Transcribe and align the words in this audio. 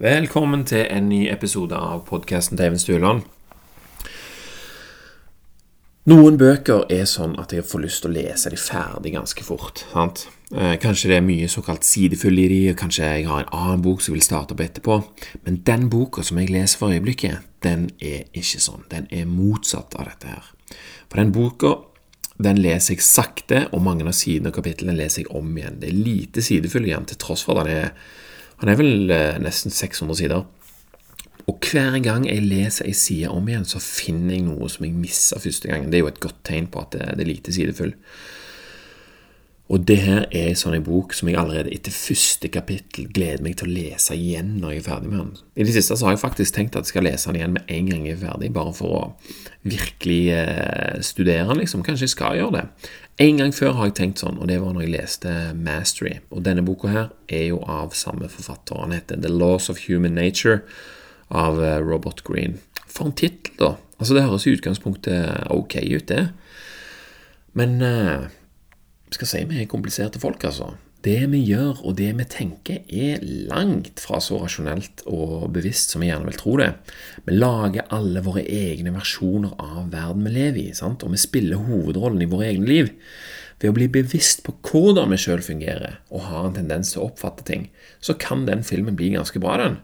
Velkommen 0.00 0.62
til 0.64 0.86
en 0.88 1.10
ny 1.10 1.26
episode 1.28 1.76
av 1.76 2.06
podkasten 2.06 2.56
til 2.56 2.70
Even 2.70 2.80
Stueland. 2.80 3.26
Noen 6.08 6.38
bøker 6.40 6.86
er 6.88 7.02
sånn 7.04 7.34
at 7.42 7.52
jeg 7.52 7.66
får 7.68 7.82
lyst 7.82 8.00
til 8.00 8.08
å 8.08 8.14
lese 8.14 8.48
de 8.48 8.56
ferdig 8.56 9.12
ganske 9.12 9.44
fort. 9.44 9.82
sant? 9.92 10.22
Eh, 10.56 10.78
kanskje 10.80 11.10
det 11.10 11.18
er 11.18 11.26
mye 11.26 11.50
såkalt 11.52 11.84
sidefull 11.84 12.40
i 12.40 12.46
de, 12.48 12.60
og 12.70 12.78
kanskje 12.80 13.10
jeg 13.10 13.26
har 13.28 13.42
en 13.42 13.52
annen 13.58 13.82
bok 13.84 14.00
som 14.00 14.14
jeg 14.14 14.22
vil 14.22 14.24
starte 14.24 14.56
opp 14.56 14.62
etterpå. 14.64 14.96
Men 15.44 15.60
den 15.68 15.90
boka 15.92 16.24
som 16.24 16.40
jeg 16.40 16.48
leser 16.48 16.80
for 16.80 16.96
øyeblikket, 16.96 17.44
den 17.60 17.90
er 18.00 18.24
ikke 18.32 18.64
sånn. 18.64 18.88
Den 18.88 19.06
er 19.12 19.28
motsatt 19.28 20.00
av 20.00 20.08
dette 20.08 20.32
her. 20.32 20.48
For 21.10 21.20
den 21.20 21.36
boka 21.36 21.74
den 22.40 22.56
leser 22.56 22.96
jeg 22.96 23.04
sakte, 23.04 23.66
og 23.68 23.84
mange 23.84 24.08
av 24.08 24.16
sidene 24.16 24.48
og 24.48 24.56
kapitlene 24.62 24.96
leser 24.96 25.26
jeg 25.26 25.34
om 25.36 25.52
igjen. 25.58 25.76
Det 25.76 25.92
er 25.92 26.02
lite 26.08 26.40
sidefull 26.40 26.88
igjen, 26.88 27.04
til 27.04 27.20
tross 27.20 27.44
for 27.44 27.60
at 27.60 27.68
den 27.68 27.84
er, 27.84 27.92
han 28.60 28.68
er 28.68 28.76
vel 28.80 29.12
eh, 29.14 29.38
nesten 29.40 29.72
600 29.72 30.18
sider. 30.20 30.44
Og 31.48 31.64
hver 31.64 31.96
gang 32.04 32.26
jeg 32.28 32.44
leser 32.44 32.86
ei 32.86 32.94
side 32.94 33.30
om 33.32 33.48
igjen, 33.48 33.66
så 33.66 33.80
finner 33.82 34.36
jeg 34.36 34.44
noe 34.46 34.68
som 34.70 34.84
jeg 34.86 34.94
missa 34.94 35.40
første 35.40 35.70
gangen. 35.70 35.88
Det 35.90 35.98
er 35.98 36.04
jo 36.04 36.10
et 36.12 36.20
godt 36.22 36.42
tegn 36.46 36.68
på 36.70 36.84
at 36.84 36.94
det, 36.94 37.08
er 37.16 37.28
lite 37.28 37.54
sidefull. 37.56 37.94
Og 39.70 39.84
det 39.86 40.00
her 40.02 40.24
er 40.34 40.48
en 40.50 40.58
sånn 40.58 40.80
bok 40.82 41.12
som 41.14 41.28
jeg 41.30 41.38
allerede 41.38 41.70
etter 41.70 41.94
første 41.94 42.48
kapittel 42.50 43.06
gleder 43.14 43.44
meg 43.44 43.54
til 43.60 43.68
å 43.68 43.74
lese 43.74 44.16
igjen 44.18 44.56
når 44.58 44.72
jeg 44.72 44.80
er 44.80 44.86
ferdig 44.88 45.10
med 45.12 45.20
den. 45.20 45.28
I 45.54 45.66
det 45.66 45.74
siste 45.76 45.94
så 45.94 46.08
har 46.08 46.16
jeg 46.16 46.22
faktisk 46.24 46.56
tenkt 46.56 46.74
at 46.74 46.88
jeg 46.88 46.90
skal 46.90 47.06
lese 47.06 47.30
den 47.30 47.38
igjen 47.38 47.54
med 47.54 47.70
en 47.70 47.90
gang 47.92 48.08
jeg 48.08 48.16
er 48.16 48.24
ferdig, 48.24 48.50
bare 48.56 48.72
for 48.74 48.96
å 48.98 49.02
virkelig 49.70 50.24
eh, 50.34 50.96
studere 51.06 51.44
den, 51.46 51.60
liksom. 51.62 51.84
Kanskje 51.86 52.08
jeg 52.08 52.14
skal 52.16 52.40
gjøre 52.40 52.56
det. 52.56 52.64
En 53.22 53.38
gang 53.38 53.54
før 53.54 53.76
har 53.78 53.90
jeg 53.90 53.96
tenkt 54.00 54.24
sånn, 54.24 54.40
og 54.40 54.50
det 54.50 54.58
var 54.58 54.74
når 54.74 54.88
jeg 54.88 54.94
leste 54.96 55.36
Mastery. 55.54 56.16
Og 56.34 56.42
denne 56.48 56.66
boka 56.66 56.90
her 56.90 57.06
er 57.30 57.46
jo 57.52 57.60
av 57.70 57.94
samme 57.94 58.30
forfatter. 58.32 58.80
Han 58.82 58.96
heter 58.96 59.22
The 59.22 59.30
Laws 59.30 59.70
of 59.70 59.84
Human 59.86 60.18
Nature 60.18 60.64
av 61.30 61.62
eh, 61.62 61.78
Robert 61.84 62.24
Green. 62.26 62.58
For 62.88 63.06
en 63.06 63.14
tittel, 63.14 63.54
da. 63.60 63.76
Altså, 64.00 64.16
det 64.16 64.26
høres 64.26 64.48
i 64.48 64.56
utgangspunktet 64.56 65.46
ok 65.54 65.78
ut, 65.92 66.10
det. 66.10 66.26
Men 67.54 67.78
eh, 67.84 68.30
skal 69.16 69.28
si 69.30 69.42
vi 69.50 69.62
er 69.62 69.70
kompliserte 69.70 70.20
folk, 70.22 70.44
altså. 70.46 70.72
Det 71.00 71.30
vi 71.32 71.38
gjør 71.48 71.78
og 71.88 71.94
det 71.96 72.10
vi 72.18 72.24
tenker, 72.28 72.82
er 72.92 73.22
langt 73.48 74.02
fra 74.02 74.18
så 74.20 74.36
rasjonelt 74.42 75.00
og 75.08 75.46
bevisst 75.54 75.94
som 75.94 76.04
vi 76.04 76.10
gjerne 76.10 76.28
vil 76.28 76.36
tro 76.36 76.56
det. 76.60 76.74
Vi 77.24 77.38
lager 77.38 77.88
alle 77.96 78.20
våre 78.26 78.42
egne 78.44 78.92
versjoner 78.92 79.54
av 79.56 79.88
verden 79.94 80.26
vi 80.28 80.34
lever 80.34 80.60
i, 80.66 80.74
sant? 80.76 81.06
og 81.06 81.14
vi 81.14 81.22
spiller 81.22 81.62
hovedrollen 81.70 82.20
i 82.20 82.28
våre 82.28 82.50
egne 82.50 82.68
liv. 82.68 82.90
Ved 83.60 83.72
å 83.72 83.76
bli 83.76 83.88
bevisst 83.92 84.44
på 84.44 84.54
hvordan 84.68 85.12
vi 85.14 85.20
sjøl 85.20 85.40
fungerer 85.44 86.02
og 86.12 86.26
har 86.28 86.50
en 86.50 86.58
tendens 86.58 86.92
til 86.92 87.00
å 87.00 87.08
oppfatte 87.08 87.48
ting, 87.48 87.70
så 88.04 88.16
kan 88.20 88.44
den 88.48 88.64
filmen 88.64 88.96
bli 88.96 89.14
ganske 89.16 89.40
bra, 89.40 89.56
den. 89.60 89.80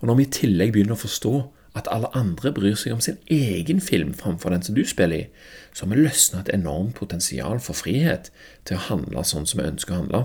Og 0.00 0.08
når 0.08 0.20
vi 0.20 0.28
i 0.28 0.34
tillegg 0.42 0.76
begynner 0.76 0.96
å 0.96 1.00
forstå 1.00 1.34
at 1.78 1.88
alle 1.90 2.10
andre 2.18 2.50
bryr 2.54 2.74
seg 2.78 2.96
om 2.96 3.02
sin 3.04 3.18
egen 3.30 3.80
film 3.84 4.12
framfor 4.16 4.50
den 4.50 4.64
som 4.66 4.74
du 4.74 4.82
spiller 4.86 5.16
i, 5.16 5.26
så 5.72 5.86
har 5.86 5.92
vi 5.92 6.02
løsna 6.02 6.42
et 6.42 6.54
enormt 6.54 6.96
potensial 6.98 7.60
for 7.62 7.78
frihet 7.78 8.32
til 8.66 8.78
å 8.78 8.86
handle 8.88 9.24
sånn 9.26 9.46
som 9.46 9.62
vi 9.62 9.68
ønsker 9.70 9.94
å 9.94 10.00
handle. 10.02 10.24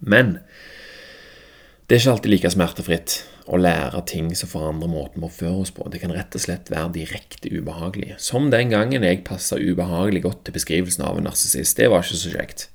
Men 0.00 0.38
det 1.86 1.96
er 1.96 2.02
ikke 2.02 2.14
alltid 2.16 2.32
like 2.34 2.52
smertefritt 2.52 3.16
å 3.46 3.58
lære 3.62 4.00
ting 4.10 4.32
som 4.36 4.50
forandrer 4.50 4.90
måten 4.90 5.22
vi 5.22 5.28
oppfører 5.28 5.60
oss 5.62 5.72
på. 5.72 5.86
Det 5.88 6.02
kan 6.02 6.12
rett 6.12 6.34
og 6.34 6.42
slett 6.42 6.70
være 6.72 6.92
direkte 6.98 7.52
ubehagelig. 7.54 8.16
Som 8.20 8.50
den 8.52 8.72
gangen 8.74 9.06
jeg 9.06 9.22
passa 9.24 9.56
ubehagelig 9.56 10.24
godt 10.26 10.42
til 10.44 10.56
beskrivelsen 10.58 11.06
av 11.06 11.20
en 11.20 11.28
narsissist. 11.30 11.78
Det 11.78 11.86
var 11.92 12.02
ikke 12.02 12.18
så 12.18 12.32
kjekt. 12.34 12.66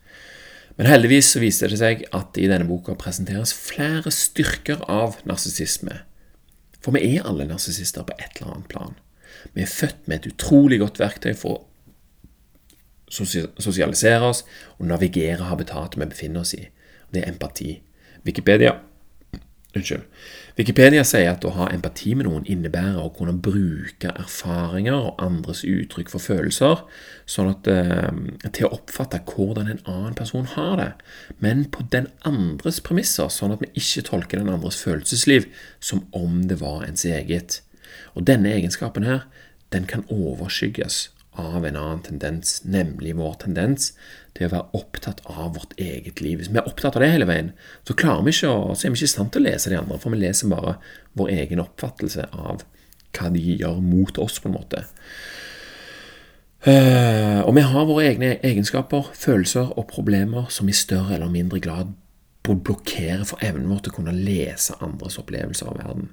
Men 0.79 0.87
heldigvis 0.87 1.33
så 1.33 1.41
viste 1.43 1.67
det 1.69 1.81
seg 1.81 2.05
at 2.15 2.39
i 2.39 2.47
denne 2.49 2.65
boka 2.69 2.95
presenteres 2.97 3.51
flere 3.53 4.13
styrker 4.15 4.79
av 4.89 5.19
narsissisme 5.27 5.99
for 6.81 6.95
vi 6.95 7.15
er 7.15 7.27
alle 7.29 7.45
narsissister 7.49 8.05
på 8.07 8.15
et 8.17 8.39
eller 8.39 8.55
annet 8.55 8.69
plan. 8.71 8.95
Vi 9.53 9.63
er 9.63 9.69
født 9.69 10.07
med 10.07 10.19
et 10.19 10.33
utrolig 10.33 10.79
godt 10.81 10.99
verktøy 11.01 11.33
for 11.37 11.61
å 11.61 11.67
sosialisere 13.11 14.23
oss 14.23 14.45
og 14.77 14.87
navigere 14.87 15.49
habitatet 15.49 15.99
vi 15.99 16.07
befinner 16.13 16.45
oss 16.45 16.53
i. 16.55 16.63
Det 17.11 17.23
er 17.23 17.33
empati. 17.33 17.81
Wikipedia 18.25 18.77
Unnskyld. 19.71 20.03
Wikipedia 20.57 21.03
sier 21.07 21.29
at 21.31 21.45
å 21.47 21.53
ha 21.55 21.69
empati 21.71 22.11
med 22.17 22.27
noen 22.27 22.43
innebærer 22.49 22.97
å 22.99 23.13
kunne 23.15 23.37
bruke 23.39 24.11
erfaringer 24.19 24.97
og 24.97 25.21
andres 25.23 25.61
uttrykk 25.63 26.11
for 26.11 26.19
følelser 26.19 26.81
sånn 27.23 27.53
at, 27.53 27.69
eh, 27.71 28.49
til 28.51 28.67
å 28.67 28.73
oppfatte 28.75 29.21
hvordan 29.29 29.71
en 29.71 29.79
annen 29.85 30.17
person 30.17 30.43
har 30.57 30.75
det, 30.75 30.89
men 31.39 31.63
på 31.71 31.87
den 31.89 32.09
andres 32.27 32.81
premisser, 32.83 33.31
sånn 33.31 33.55
at 33.55 33.63
vi 33.63 33.71
ikke 33.79 34.03
tolker 34.11 34.41
den 34.41 34.51
andres 34.51 34.81
følelsesliv 34.83 35.47
som 35.79 36.03
om 36.11 36.43
det 36.51 36.59
var 36.59 36.83
ens 36.83 37.07
eget. 37.07 37.61
Og 38.13 38.27
denne 38.27 38.51
egenskapen 38.51 39.07
her, 39.07 39.23
den 39.71 39.87
kan 39.87 40.03
overskygges 40.11 41.07
av 41.41 41.65
en 41.65 41.77
annen 41.79 42.03
tendens, 42.05 42.59
nemlig 42.63 43.15
vår 43.19 43.37
tendens 43.43 43.91
til 44.37 44.47
å 44.47 44.51
være 44.53 44.79
opptatt 44.79 45.21
av 45.29 45.55
vårt 45.57 45.75
eget 45.81 46.21
liv. 46.23 46.39
Hvis 46.39 46.51
vi 46.51 46.59
er 46.61 46.69
opptatt 46.69 46.97
av 46.97 47.03
det 47.03 47.11
hele 47.13 47.27
veien, 47.29 47.51
så, 47.87 47.95
vi 47.95 48.33
ikke 48.33 48.51
å, 48.51 48.73
så 48.75 48.87
er 48.87 48.93
vi 48.93 49.01
ikke 49.01 49.09
i 49.09 49.13
stand 49.15 49.33
til 49.33 49.43
å 49.43 49.49
lese 49.49 49.73
de 49.73 49.79
andre, 49.79 49.99
for 50.01 50.13
vi 50.13 50.21
leser 50.21 50.51
bare 50.51 50.77
vår 51.19 51.33
egen 51.35 51.63
oppfattelse 51.63 52.29
av 52.31 52.65
hva 53.11 53.31
de 53.33 53.43
gjør 53.59 53.81
mot 53.83 54.21
oss, 54.23 54.39
på 54.39 54.49
en 54.49 54.55
måte. 54.55 54.85
Uh, 56.61 57.41
og 57.47 57.55
vi 57.57 57.65
har 57.65 57.87
våre 57.89 58.05
egne 58.05 58.35
egenskaper, 58.45 59.09
følelser 59.17 59.73
og 59.73 59.87
problemer 59.89 60.51
som 60.53 60.69
i 60.69 60.77
større 60.77 61.17
eller 61.17 61.31
mindre 61.33 61.59
grad 61.63 61.95
blokkere 62.49 63.25
for 63.27 63.41
evnen 63.45 63.69
vår 63.69 63.83
til 63.83 63.93
å 63.93 63.97
kunne 63.99 64.15
lese 64.15 64.73
andres 64.81 65.19
opplevelser 65.21 65.69
av 65.69 65.77
verden. 65.77 66.07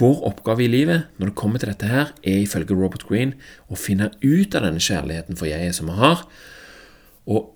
Vår 0.00 0.18
oppgave 0.28 0.66
i 0.66 0.70
livet 0.70 1.08
når 1.16 1.30
det 1.30 1.38
kommer 1.40 1.62
til 1.62 1.72
dette 1.72 1.88
her, 1.88 2.12
er 2.20 2.42
ifølge 2.42 2.76
Robert 2.76 3.06
Green 3.08 3.32
å 3.72 3.78
finne 3.80 4.10
ut 4.20 4.54
av 4.54 4.66
denne 4.66 4.82
kjærligheten 4.82 5.40
for 5.40 5.48
jeget 5.48 5.78
som 5.78 5.88
vi 5.88 5.96
har, 6.00 6.26
og 7.30 7.54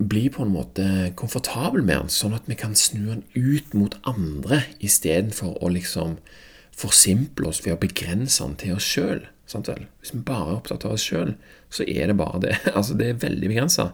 bli 0.00 0.28
på 0.32 0.44
en 0.46 0.54
måte 0.54 0.84
komfortabel 1.18 1.82
med 1.82 2.06
den, 2.06 2.12
sånn 2.12 2.36
at 2.36 2.46
vi 2.48 2.56
kan 2.56 2.76
snu 2.78 3.02
den 3.10 3.24
ut 3.34 3.74
mot 3.76 3.98
andre 4.08 4.62
istedenfor 4.80 5.58
å 5.60 5.72
liksom 5.74 6.16
forsimple 6.80 7.50
oss 7.50 7.60
ved 7.66 7.74
å 7.74 7.82
begrense 7.82 8.40
den 8.44 8.56
til 8.60 8.78
oss 8.78 8.86
sjøl. 8.88 9.26
Hvis 9.50 10.12
vi 10.14 10.20
bare 10.22 10.52
er 10.52 10.58
opptatt 10.60 10.84
av 10.86 10.94
oss 10.94 11.04
sjøl, 11.08 11.32
så 11.74 11.82
er 11.82 12.10
det 12.10 12.16
bare 12.18 12.40
det. 12.42 12.52
Altså, 12.78 12.94
det 12.94 13.08
er 13.08 13.22
veldig 13.22 13.48
begrensa. 13.50 13.88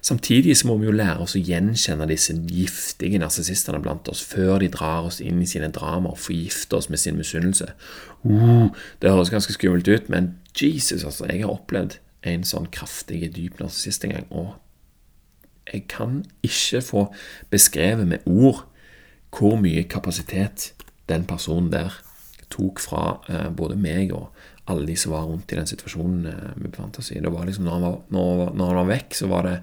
Samtidig 0.00 0.56
så 0.56 0.68
må 0.70 0.78
vi 0.80 0.88
jo 0.88 0.94
lære 0.96 1.20
oss 1.24 1.36
å 1.36 1.42
gjenkjenne 1.42 2.08
disse 2.08 2.36
giftige 2.48 3.20
narsissistene 3.20 3.80
blant 3.82 4.08
oss 4.08 4.22
før 4.24 4.62
de 4.62 4.70
drar 4.72 5.08
oss 5.10 5.20
inn 5.20 5.42
i 5.42 5.48
sine 5.48 5.68
dramaer 5.74 6.16
og 6.16 6.22
forgifter 6.22 6.80
oss 6.80 6.88
med 6.88 7.02
sin 7.02 7.20
misunnelse. 7.20 7.68
Uh, 8.24 8.72
det 9.02 9.12
høres 9.12 9.32
ganske 9.32 9.52
skummelt 9.52 9.88
ut, 9.88 10.08
men 10.12 10.34
Jesus, 10.56 11.04
altså. 11.04 11.28
Jeg 11.28 11.44
har 11.44 11.52
opplevd 11.52 11.98
en 12.28 12.44
sånn 12.46 12.70
kraftig, 12.72 13.26
dyp 13.36 13.60
narsissist 13.60 14.04
en 14.06 14.16
gang, 14.16 14.28
og 14.30 14.54
jeg 15.72 15.86
kan 15.90 16.22
ikke 16.42 16.80
få 16.82 17.06
beskrevet 17.50 18.08
med 18.08 18.24
ord 18.26 18.64
hvor 19.32 19.56
mye 19.60 19.84
kapasitet 19.88 20.72
den 21.08 21.24
personen 21.28 21.70
der 21.72 21.94
tok 22.52 22.80
fra 22.82 23.20
eh, 23.28 23.48
både 23.54 23.78
meg 23.80 24.12
og 24.16 24.31
alle 24.70 24.86
de 24.86 24.94
som 24.98 25.14
var 25.14 25.26
rundt 25.26 25.52
i 25.52 25.58
den 25.58 25.68
situasjonen 25.68 26.28
eh, 26.30 26.52
vi 26.60 26.70
befant 26.70 27.00
oss 27.00 27.10
i. 27.14 27.20
Det 27.22 27.32
var 27.32 27.48
liksom, 27.48 27.66
når 27.66 27.78
han 27.78 27.86
var, 27.86 27.98
når, 28.14 28.44
når 28.54 28.70
han 28.70 28.80
var 28.82 28.92
vekk, 28.92 29.18
så 29.18 29.30
var 29.32 29.48
det 29.48 29.56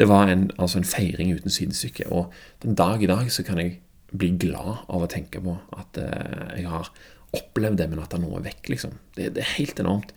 det 0.00 0.06
var 0.08 0.30
en, 0.32 0.46
altså 0.56 0.78
en 0.80 0.88
feiring 0.88 1.34
uten 1.36 1.52
sidestykke. 1.52 2.06
Og 2.08 2.32
den 2.62 2.76
dag 2.78 3.02
i 3.02 3.08
dag 3.10 3.26
så 3.32 3.44
kan 3.44 3.60
jeg 3.60 3.80
bli 4.10 4.32
glad 4.40 4.86
av 4.88 5.04
å 5.04 5.08
tenke 5.10 5.42
på 5.44 5.56
at 5.76 5.98
eh, 6.00 6.60
jeg 6.62 6.70
har 6.70 6.88
opplevd 7.36 7.78
det, 7.78 7.86
men 7.92 8.00
at 8.02 8.14
han 8.16 8.24
nå 8.24 8.30
er 8.38 8.46
vekk, 8.48 8.70
liksom. 8.72 8.96
Det, 9.14 9.28
det, 9.36 9.44
er 9.44 9.58
helt 9.58 9.82
enormt. 9.82 10.14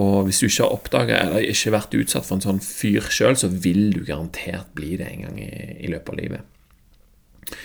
Og 0.00 0.26
hvis 0.26 0.42
du 0.42 0.48
ikke 0.48 0.66
har 0.66 0.74
oppdaga 0.74 1.20
eller 1.24 1.46
ikke 1.48 1.72
vært 1.72 1.96
utsatt 1.96 2.26
for 2.26 2.36
en 2.36 2.44
sånn 2.44 2.62
fyr 2.64 3.06
sjøl, 3.08 3.38
så 3.38 3.48
vil 3.48 3.94
du 3.94 4.02
garantert 4.04 4.74
bli 4.76 4.96
det 5.00 5.08
en 5.08 5.28
gang 5.28 5.38
i, 5.40 5.52
i 5.80 5.92
løpet 5.92 6.12
av 6.12 6.20
livet. 6.20 7.56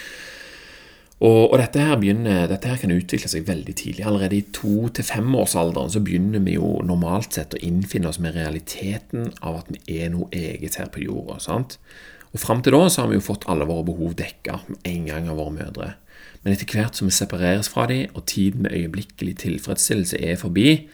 Og, 1.24 1.54
og 1.54 1.60
dette, 1.62 1.80
her 1.80 1.96
begynner, 1.96 2.48
dette, 2.52 2.68
her 2.68 2.82
kan 2.82 2.92
utvikle 2.92 3.30
seg 3.32 3.46
veldig 3.48 3.76
tidlig. 3.80 4.04
Allerede 4.06 4.36
i 4.36 4.48
to- 4.54 4.90
til 4.92 5.08
femårsalderen 5.08 5.94
så 5.94 6.02
begynner 6.04 6.44
vi 6.44 6.58
jo 6.58 6.74
normalt 6.84 7.38
sett 7.38 7.56
å 7.56 7.62
innfinne 7.64 8.10
oss 8.12 8.20
med 8.20 8.36
realiteten 8.36 9.30
av 9.42 9.62
at 9.62 9.72
vi 9.72 10.02
er 10.02 10.12
noe 10.12 10.28
eget 10.36 10.76
her 10.76 10.92
på 10.92 11.06
jorda. 11.06 11.40
sant? 11.40 11.78
Og 12.34 12.42
Fram 12.44 12.62
til 12.62 12.76
da 12.76 12.90
så 12.92 13.06
har 13.06 13.14
vi 13.14 13.16
jo 13.16 13.24
fått 13.24 13.48
alle 13.48 13.68
våre 13.68 13.86
behov 13.88 14.18
dekka 14.20 14.60
med 14.68 14.90
en 14.92 15.06
gang 15.08 15.30
av 15.32 15.40
våre 15.40 15.56
mødre. 15.56 15.94
Men 16.44 16.54
etter 16.54 16.68
hvert 16.68 16.98
som 17.00 17.08
vi 17.08 17.16
separeres 17.16 17.70
fra 17.72 17.88
dem, 17.88 18.12
og 18.14 18.26
tiden 18.30 18.68
med 18.68 18.76
øyeblikkelig 18.76 19.38
tilfredsstillelse 19.42 20.20
er 20.20 20.36
forbi, 20.36 20.90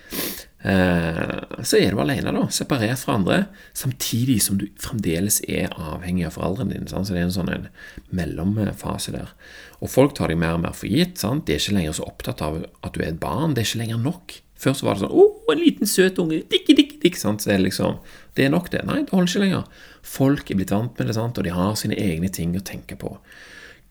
så 0.62 1.78
er 1.80 1.90
du 1.90 2.00
alene, 2.04 2.34
da, 2.36 2.44
separert 2.54 3.02
fra 3.02 3.16
andre, 3.18 3.38
samtidig 3.74 4.38
som 4.46 4.60
du 4.62 4.68
fremdeles 4.81 5.40
er 5.50 5.74
avhengig 5.74 6.28
av 6.28 6.36
foreldrene 6.38 6.75
dine. 6.75 6.90
Sant? 6.92 7.10
Så 7.10 7.16
det 7.16 7.24
er 7.24 7.30
en 7.30 7.34
sånn 7.34 7.50
en 7.50 7.68
mellomfase 8.13 9.16
der. 9.16 9.34
Og 9.81 9.90
folk 9.90 10.13
tar 10.18 10.30
deg 10.30 10.38
mer 10.42 10.60
og 10.60 10.63
mer 10.68 10.78
for 10.78 10.92
gitt. 10.92 11.18
Sant? 11.22 11.48
De 11.48 11.56
er 11.56 11.63
ikke 11.63 11.78
lenger 11.80 11.98
så 11.98 12.06
opptatt 12.06 12.44
av 12.46 12.62
at 12.62 12.94
du 12.94 13.02
er 13.02 13.10
et 13.10 13.22
barn. 13.22 13.56
Det 13.56 13.63
er 13.63 13.72
ikke 13.72 13.81
lenger 13.81 14.04
nok. 14.06 14.38
Før 14.62 14.75
så 14.78 14.86
var 14.86 14.94
det 14.94 15.02
sånn 15.02 15.18
'Å, 15.18 15.24
en 15.52 15.58
liten 15.58 15.88
søt 15.90 16.19
unge. 16.22 16.44
Dikki, 16.46 16.75
dikki, 16.78 17.00
dikki.' 17.02 17.18
Sant? 17.18 17.42
Så 17.42 17.50
det 17.50 17.56
er 17.56 17.66
liksom 17.66 17.98
Det 18.36 18.46
er 18.46 18.50
nok, 18.50 18.69
det. 18.69 18.86
Nei, 18.86 19.02
det 19.02 19.10
holder 19.10 19.28
ikke 19.28 19.44
lenger. 19.44 19.66
Folk 20.04 20.52
er 20.52 20.56
blitt 20.56 20.72
vant 20.72 20.98
med 20.98 21.07
det, 21.07 21.16
sant? 21.16 21.38
og 21.38 21.44
de 21.44 21.50
har 21.50 21.75
sine 21.75 21.96
egne 21.96 22.31
ting 22.31 22.56
å 22.56 22.64
tenke 22.64 22.96
på. 22.96 23.18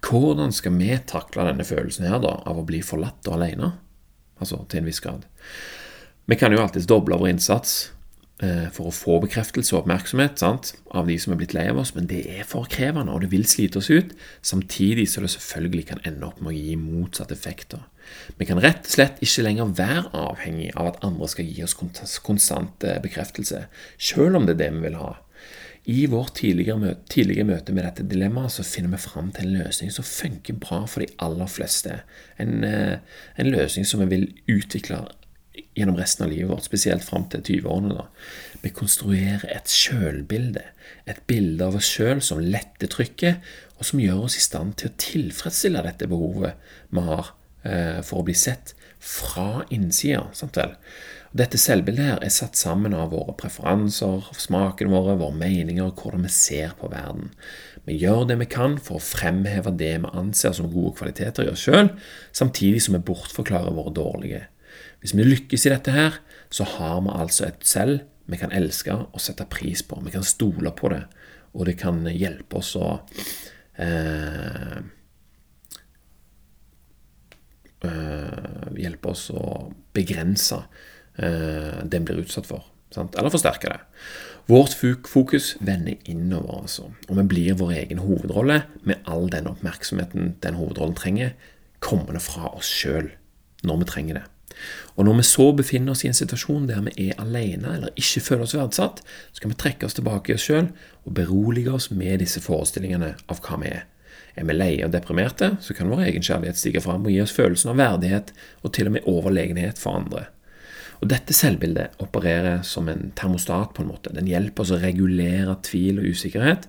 Hvordan 0.01 0.51
skal 0.53 0.73
vi 0.73 0.97
takle 1.05 1.45
denne 1.45 1.67
følelsen 1.67 2.07
her 2.09 2.19
da, 2.21 2.41
av 2.47 2.57
å 2.57 2.65
bli 2.65 2.81
forlatt 2.81 3.27
og 3.29 3.35
alene? 3.35 3.75
Altså 4.41 4.67
til 4.69 4.79
en 4.81 4.87
viss 4.87 5.01
grad. 5.01 5.27
Vi 6.31 6.37
kan 6.39 6.53
jo 6.55 6.61
alltids 6.63 6.87
doble 6.87 7.17
vår 7.19 7.33
innsats 7.33 7.91
eh, 8.39 8.69
for 8.71 8.87
å 8.87 8.95
få 8.95 9.17
bekreftelse 9.25 9.75
og 9.75 9.81
oppmerksomhet 9.81 10.39
sant, 10.39 10.69
av 10.95 11.09
de 11.11 11.17
som 11.19 11.33
er 11.35 11.41
blitt 11.41 11.57
lei 11.57 11.65
av 11.73 11.81
oss, 11.83 11.91
men 11.97 12.07
det 12.07 12.21
er 12.31 12.47
for 12.47 12.71
krevende, 12.71 13.11
og 13.11 13.25
det 13.25 13.33
vil 13.33 13.49
slite 13.51 13.81
oss 13.81 13.91
ut, 13.91 14.13
samtidig 14.47 15.09
så 15.11 15.25
det 15.25 15.33
selvfølgelig 15.35 15.89
kan 15.89 16.05
ende 16.07 16.29
opp 16.29 16.39
med 16.39 16.53
å 16.53 16.55
gi 16.55 16.77
motsatte 16.79 17.35
effekter. 17.35 17.83
Vi 18.39 18.47
kan 18.47 18.63
rett 18.63 18.87
og 18.87 18.95
slett 18.95 19.19
ikke 19.27 19.43
lenger 19.49 19.75
være 19.81 20.07
avhengig 20.23 20.71
av 20.79 20.93
at 20.93 21.03
andre 21.07 21.33
skal 21.35 21.51
gi 21.51 21.67
oss 21.67 21.75
konstant 22.23 22.87
eh, 22.87 23.03
bekreftelse, 23.03 23.65
selv 23.99 24.39
om 24.39 24.47
det 24.47 24.55
er 24.55 24.63
det 24.63 24.73
vi 24.77 24.87
vil 24.87 25.03
ha. 25.03 25.17
I 25.91 26.05
vårt 26.13 26.37
tidligere 26.39 26.79
møte, 26.79 27.45
møte 27.49 27.75
med 27.75 27.87
dette 27.89 28.07
dilemmaet 28.07 28.55
så 28.55 28.63
finner 28.63 28.95
vi 28.95 29.03
fram 29.03 29.33
til 29.35 29.49
en 29.49 29.65
løsning 29.65 29.91
som 29.91 30.07
funker 30.07 30.63
bra 30.63 30.85
for 30.87 31.03
de 31.03 31.11
aller 31.25 31.51
fleste. 31.51 32.05
En, 32.39 32.63
eh, 32.63 33.01
en 33.35 33.51
løsning 33.51 33.89
som 33.89 34.05
vi 34.05 34.13
vil 34.15 34.29
utvikle 34.61 35.09
gjennom 35.79 35.97
resten 35.97 36.27
av 36.27 36.33
livet 36.33 36.51
vårt, 36.51 36.67
spesielt 36.67 37.05
fram 37.07 37.29
til 37.31 37.43
20-årene. 37.47 37.95
da. 37.95 38.07
Vi 38.63 38.73
konstruerer 38.75 39.47
et 39.55 39.71
sjølbilde, 39.71 40.65
et 41.07 41.23
bilde 41.31 41.67
av 41.67 41.79
oss 41.79 41.89
sjøl 41.89 42.23
som 42.25 42.43
letter 42.43 42.91
trykket, 42.91 43.41
og 43.79 43.87
som 43.89 44.03
gjør 44.03 44.27
oss 44.27 44.37
i 44.37 44.45
stand 44.45 44.77
til 44.77 44.91
å 44.91 44.99
tilfredsstille 45.01 45.85
dette 45.87 46.11
behovet 46.11 46.59
vi 46.91 47.07
har 47.07 47.33
eh, 47.65 48.03
for 48.05 48.21
å 48.21 48.27
bli 48.27 48.37
sett 48.37 48.75
fra 49.01 49.65
innsida. 49.73 50.27
Dette 51.31 51.59
selvbildet 51.63 52.05
her 52.05 52.23
er 52.27 52.33
satt 52.35 52.59
sammen 52.59 52.93
av 52.99 53.15
våre 53.15 53.33
preferanser, 53.39 54.27
smakene 54.37 54.93
våre, 54.93 55.15
våre 55.21 55.39
meninger 55.39 55.87
og 55.87 56.03
hvordan 56.03 56.27
vi 56.27 56.33
ser 56.35 56.75
på 56.81 56.91
verden. 56.93 57.31
Vi 57.87 57.97
gjør 57.97 58.27
det 58.29 58.37
vi 58.43 58.49
kan 58.51 58.77
for 58.83 58.99
å 58.99 59.05
fremheve 59.05 59.73
det 59.79 59.95
vi 60.03 60.11
anser 60.13 60.53
som 60.57 60.69
gode 60.73 60.99
kvaliteter 60.99 61.47
i 61.47 61.53
oss 61.55 61.65
sjøl, 61.65 61.95
samtidig 62.37 62.83
som 62.85 62.99
vi 62.99 63.05
bortforklarer 63.07 63.79
våre 63.79 63.95
dårlige. 63.97 64.43
Hvis 65.01 65.15
vi 65.17 65.25
lykkes 65.25 65.67
i 65.67 65.73
dette 65.73 65.95
her, 65.95 66.21
så 66.53 66.67
har 66.77 67.01
vi 67.05 67.15
altså 67.15 67.49
et 67.49 67.67
selv 67.67 68.01
vi 68.31 68.39
kan 68.39 68.53
elske 68.55 68.95
og 68.95 69.19
sette 69.23 69.47
pris 69.51 69.83
på. 69.83 69.99
Vi 70.05 70.13
kan 70.15 70.27
stole 70.27 70.71
på 70.77 70.93
det, 70.93 71.03
og 71.57 71.67
det 71.67 71.77
kan 71.81 72.05
hjelpe 72.07 72.61
oss 72.61 72.77
å 72.79 72.93
eh, 73.75 74.79
eh, 77.89 78.69
Hjelpe 78.81 79.11
oss 79.11 79.27
å 79.35 79.43
begrense 79.97 80.61
eh, 81.19 81.81
det 81.83 81.99
vi 81.99 82.07
blir 82.07 82.23
utsatt 82.23 82.47
for. 82.49 82.69
Sant? 82.95 83.19
Eller 83.19 83.35
forsterke 83.35 83.71
det. 83.73 83.81
Vårt 84.51 84.75
fokus 84.75 85.53
vender 85.61 85.99
innover, 86.11 86.63
altså. 86.65 86.89
Og 87.09 87.19
vi 87.19 87.27
blir 87.35 87.59
vår 87.59 87.75
egen 87.83 88.01
hovedrolle 88.03 88.63
med 88.89 89.11
all 89.11 89.29
den 89.31 89.51
oppmerksomheten 89.51 90.37
den 90.43 90.59
hovedrollen 90.59 90.97
trenger, 90.99 91.35
kommende 91.83 92.23
fra 92.23 92.51
oss 92.55 92.71
sjøl 92.71 93.13
når 93.67 93.83
vi 93.83 93.91
trenger 93.91 94.21
det. 94.21 94.30
Og 94.97 95.07
når 95.07 95.21
vi 95.21 95.27
så 95.29 95.47
befinner 95.57 95.95
oss 95.95 96.05
i 96.05 96.11
en 96.11 96.17
situasjon 96.17 96.67
der 96.69 96.83
vi 96.89 97.09
er 97.09 97.23
alene 97.23 97.77
eller 97.77 97.95
ikke 98.01 98.23
føler 98.25 98.45
oss 98.47 98.57
verdsatt, 98.59 99.01
så 99.33 99.43
kan 99.43 99.55
vi 99.55 99.61
trekke 99.63 99.87
oss 99.89 99.97
tilbake 99.97 100.33
i 100.33 100.37
oss 100.37 100.49
sjøl 100.49 100.69
og 101.05 101.15
berolige 101.17 101.73
oss 101.77 101.91
med 101.95 102.21
disse 102.25 102.43
forestillingene 102.45 103.15
av 103.31 103.41
hva 103.45 103.61
vi 103.63 103.73
er. 103.73 103.87
Er 104.39 104.47
vi 104.47 104.55
leie 104.55 104.87
og 104.87 104.93
deprimerte, 104.95 105.55
så 105.61 105.75
kan 105.75 105.91
vår 105.91 106.05
egen 106.09 106.25
kjærlighet 106.25 106.59
stige 106.59 106.83
fram 106.85 107.07
og 107.07 107.15
gi 107.15 107.23
oss 107.23 107.35
følelsen 107.35 107.73
av 107.73 107.81
verdighet 107.81 108.35
og 108.63 108.75
til 108.77 108.91
og 108.91 108.97
med 108.97 109.09
overlegenhet 109.11 109.81
for 109.81 109.99
andre. 109.99 110.29
Og 111.01 111.09
Dette 111.09 111.33
selvbildet 111.33 111.97
opererer 112.05 112.61
som 112.67 112.89
en 112.89 113.11
termostat. 113.17 113.73
på 113.75 113.83
en 113.83 113.89
måte. 113.89 114.13
Den 114.13 114.29
hjelper 114.29 114.63
oss 114.63 114.71
å 114.71 114.81
regulere 114.81 115.57
tvil 115.63 115.99
og 115.99 116.13
usikkerhet, 116.13 116.69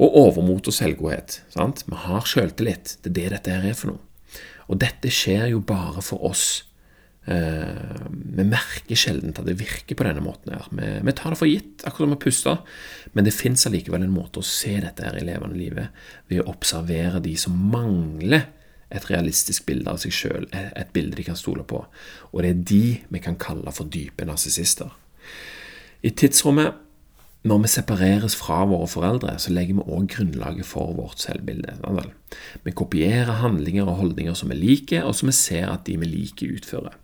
og 0.00 0.16
overmot 0.16 0.68
og 0.68 0.74
selvgodhet. 0.74 1.42
Sant? 1.52 1.84
Vi 1.86 1.96
har 1.96 2.24
selvtillit. 2.24 2.98
Det 3.02 3.10
er 3.10 3.16
det 3.16 3.30
dette 3.30 3.50
her 3.50 3.68
er 3.68 3.74
for 3.76 3.92
noe. 3.92 4.00
Og 4.68 4.78
dette 4.80 5.10
skjer 5.12 5.50
jo 5.50 5.60
bare 5.60 6.00
for 6.00 6.22
oss. 6.24 6.69
Eh, 7.24 8.06
vi 8.10 8.44
merker 8.48 8.96
sjelden 8.96 9.34
at 9.36 9.44
det 9.46 9.58
virker 9.60 9.98
på 9.98 10.06
denne 10.06 10.22
måten. 10.24 10.52
her. 10.54 11.02
Vi, 11.04 11.12
tar 11.12 11.30
det 11.34 11.38
for 11.38 11.50
gitt, 11.50 11.84
akkurat 11.84 12.08
som 12.08 12.14
vi 12.16 12.22
puster. 12.24 12.62
Men 13.12 13.24
det 13.24 13.36
fins 13.36 13.66
allikevel 13.66 14.06
en 14.06 14.14
måte 14.14 14.40
å 14.40 14.46
se 14.46 14.78
dette 14.80 15.04
her 15.04 15.18
i 15.20 15.26
levende 15.26 15.58
livet 15.58 15.88
ved 16.28 16.42
å 16.42 16.50
observere 16.52 17.20
de 17.20 17.36
som 17.36 17.56
mangler 17.72 18.48
et 18.90 19.06
realistisk 19.06 19.68
bilde 19.68 19.90
av 19.92 20.00
seg 20.02 20.14
sjøl, 20.14 20.46
et 20.50 20.90
bilde 20.92 21.14
de 21.20 21.26
kan 21.28 21.38
stole 21.38 21.62
på. 21.62 21.84
Og 22.32 22.42
det 22.42 22.50
er 22.50 22.62
de 22.72 22.84
vi 23.06 23.22
kan 23.22 23.38
kalle 23.38 23.70
for 23.74 23.86
dype 23.86 24.26
narsissister. 24.26 24.90
I 26.02 26.10
tidsrommet 26.10 26.86
når 27.48 27.62
vi 27.62 27.68
separeres 27.72 28.34
fra 28.36 28.58
våre 28.68 28.88
foreldre, 28.90 29.32
så 29.40 29.52
legger 29.54 29.78
vi 29.78 29.84
òg 29.94 30.10
grunnlaget 30.12 30.66
for 30.68 30.92
vårt 30.92 31.22
selvbilde. 31.22 31.72
Vi 32.66 32.74
kopierer 32.76 33.40
handlinger 33.40 33.88
og 33.88 33.96
holdninger 34.02 34.36
som 34.36 34.52
vi 34.52 34.58
liker, 34.58 35.06
og 35.08 35.14
som 35.16 35.30
vi 35.30 35.36
ser 35.38 35.70
at 35.70 35.86
de 35.86 35.96
vi 36.02 36.10
liker, 36.10 36.52
utfører. 36.58 36.98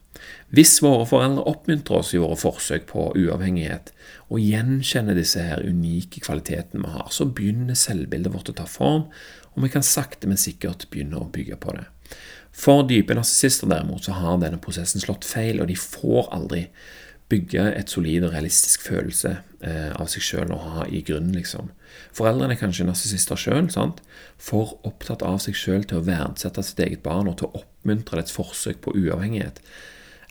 Hvis 0.54 0.78
våre 0.84 1.06
foreldre 1.08 1.46
oppmuntrer 1.50 2.00
oss 2.00 2.12
i 2.14 2.20
våre 2.22 2.38
forsøk 2.38 2.86
på 2.90 3.08
uavhengighet, 3.18 3.92
og 4.30 4.42
gjenkjenner 4.42 5.18
disse 5.18 5.42
her 5.42 5.64
unike 5.66 6.22
kvalitetene 6.24 6.84
vi 6.84 6.94
har, 6.94 7.08
så 7.14 7.28
begynner 7.28 7.78
selvbildet 7.78 8.34
vårt 8.34 8.50
å 8.52 8.56
ta 8.60 8.66
form, 8.70 9.08
og 9.54 9.64
vi 9.64 9.72
kan 9.72 9.86
sakte, 9.86 10.28
men 10.28 10.40
sikkert 10.40 10.88
begynne 10.92 11.20
å 11.20 11.30
bygge 11.32 11.58
på 11.62 11.74
det. 11.78 11.86
For 12.56 12.86
dype 12.88 13.16
narsissister 13.16 13.68
derimot 13.68 14.06
så 14.06 14.16
har 14.16 14.38
denne 14.40 14.60
prosessen 14.62 15.02
slått 15.02 15.26
feil, 15.28 15.60
og 15.60 15.68
de 15.70 15.76
får 15.80 16.30
aldri 16.34 16.66
bygge 17.28 17.64
et 17.74 17.90
solid 17.90 18.24
og 18.26 18.36
realistisk 18.36 18.84
følelse 18.86 19.32
eh, 19.66 19.90
av 19.98 20.06
seg 20.10 20.22
sjøl 20.22 20.52
å 20.54 20.60
ha 20.62 20.84
i 20.86 21.02
grunnen, 21.06 21.34
liksom. 21.34 21.72
Foreldrene 22.14 22.54
er 22.54 22.60
kanskje 22.60 22.86
narsissister 22.86 23.40
sjøl, 23.40 23.66
for 24.38 24.76
opptatt 24.86 25.24
av 25.26 25.40
seg 25.42 25.58
sjøl 25.58 25.84
til 25.88 26.00
å 26.00 26.06
verdsette 26.06 26.62
sitt 26.64 26.80
eget 26.84 27.02
barn 27.06 27.28
og 27.30 27.40
til 27.40 27.50
å 27.50 27.62
oppmuntre 27.62 28.20
dets 28.20 28.34
forsøk 28.36 28.82
på 28.84 28.94
uavhengighet. 28.94 29.58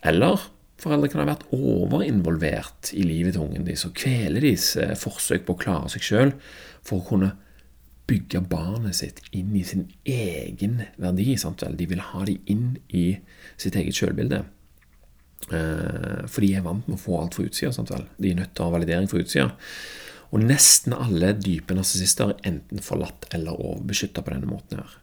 Eller 0.04 0.40
foreldre 0.80 1.08
kan 1.12 1.22
ha 1.22 1.30
vært 1.30 1.46
overinvolvert 1.56 2.92
i 2.96 3.04
livet 3.06 3.36
til 3.36 3.46
ungen 3.46 3.64
deres 3.66 3.86
og 3.88 3.94
kvele 3.96 4.42
deres 4.44 4.74
eh, 4.80 4.94
forsøk 4.98 5.46
på 5.46 5.56
å 5.56 5.60
klare 5.60 5.92
seg 5.92 6.04
sjøl 6.04 6.34
for 6.84 7.00
å 7.00 7.06
kunne 7.06 7.32
bygge 8.06 8.42
barnet 8.46 8.94
sitt 8.98 9.22
inn 9.34 9.54
i 9.58 9.64
sin 9.66 9.88
egen 10.06 10.82
verdi. 11.00 11.32
Sant? 11.40 11.64
De 11.64 11.88
vil 11.90 12.04
ha 12.12 12.26
dem 12.28 12.52
inn 12.52 12.68
i 12.94 13.08
sitt 13.58 13.78
eget 13.78 13.98
sjølbilde. 13.98 14.44
Eh, 15.50 16.26
for 16.26 16.42
de 16.44 16.52
er 16.54 16.66
vant 16.66 16.86
med 16.86 16.98
å 16.98 17.02
få 17.02 17.20
alt 17.20 17.38
fra 17.38 17.46
utsida. 17.48 18.02
De 18.18 18.30
er 18.30 18.38
nødt 18.38 18.54
til 18.54 18.64
å 18.64 18.68
ha 18.68 18.76
validering 18.76 19.10
fra 19.10 19.22
utsida. 19.22 19.48
Og 20.34 20.42
nesten 20.42 20.94
alle 20.94 21.32
dype 21.38 21.74
narsissister 21.74 22.34
er 22.34 22.52
enten 22.52 22.82
forlatt 22.82 23.28
eller 23.34 23.58
overbeskytta 23.58 24.22
på 24.22 24.34
denne 24.34 24.50
måten. 24.50 24.82
her. 24.82 25.00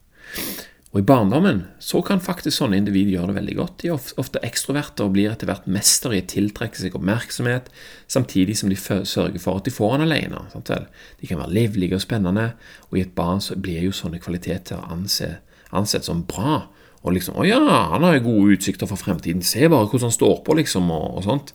Og 0.94 1.00
I 1.02 1.06
barndommen 1.10 1.64
så 1.82 2.04
kan 2.06 2.22
faktisk 2.22 2.60
sånne 2.60 2.78
individ 2.78 3.10
gjøre 3.10 3.32
det 3.32 3.38
veldig 3.40 3.56
godt. 3.58 3.80
De 3.82 3.90
er 3.90 4.20
ofte 4.22 4.42
ekstroverter 4.46 5.08
og 5.08 5.16
blir 5.16 5.32
etter 5.32 5.50
hvert 5.50 5.66
mestere 5.66 6.20
i 6.20 6.22
å 6.22 6.28
tiltrekke 6.30 6.78
seg 6.78 6.94
oppmerksomhet, 7.00 7.72
samtidig 8.06 8.60
som 8.60 8.70
de 8.70 8.78
sørger 8.78 9.42
for 9.42 9.58
at 9.58 9.66
de 9.66 9.74
får 9.74 9.96
den 9.98 10.06
alene. 10.06 10.44
De 10.54 11.30
kan 11.30 11.42
være 11.42 11.56
livlige 11.56 11.98
og 11.98 12.06
spennende, 12.06 12.52
og 12.92 13.00
i 13.00 13.02
et 13.08 13.16
barn 13.18 13.42
så 13.42 13.58
blir 13.58 13.88
jo 13.88 13.96
sånne 13.96 14.22
kvaliteter 14.22 14.86
ansett 14.86 16.06
som 16.06 16.22
bra 16.30 16.68
og 17.04 17.12
liksom 17.18 17.36
'Å 17.36 17.44
ja, 17.44 17.60
han 17.92 18.04
har 18.04 18.14
jo 18.16 18.30
gode 18.30 18.56
utsikter 18.56 18.88
for 18.88 18.96
fremtiden. 18.96 19.44
Se 19.44 19.68
bare 19.68 19.90
hvordan 19.90 20.08
han 20.08 20.16
står 20.16 20.44
på', 20.46 20.56
liksom, 20.56 20.92
og, 20.92 21.18
og, 21.18 21.24
sånt. 21.24 21.54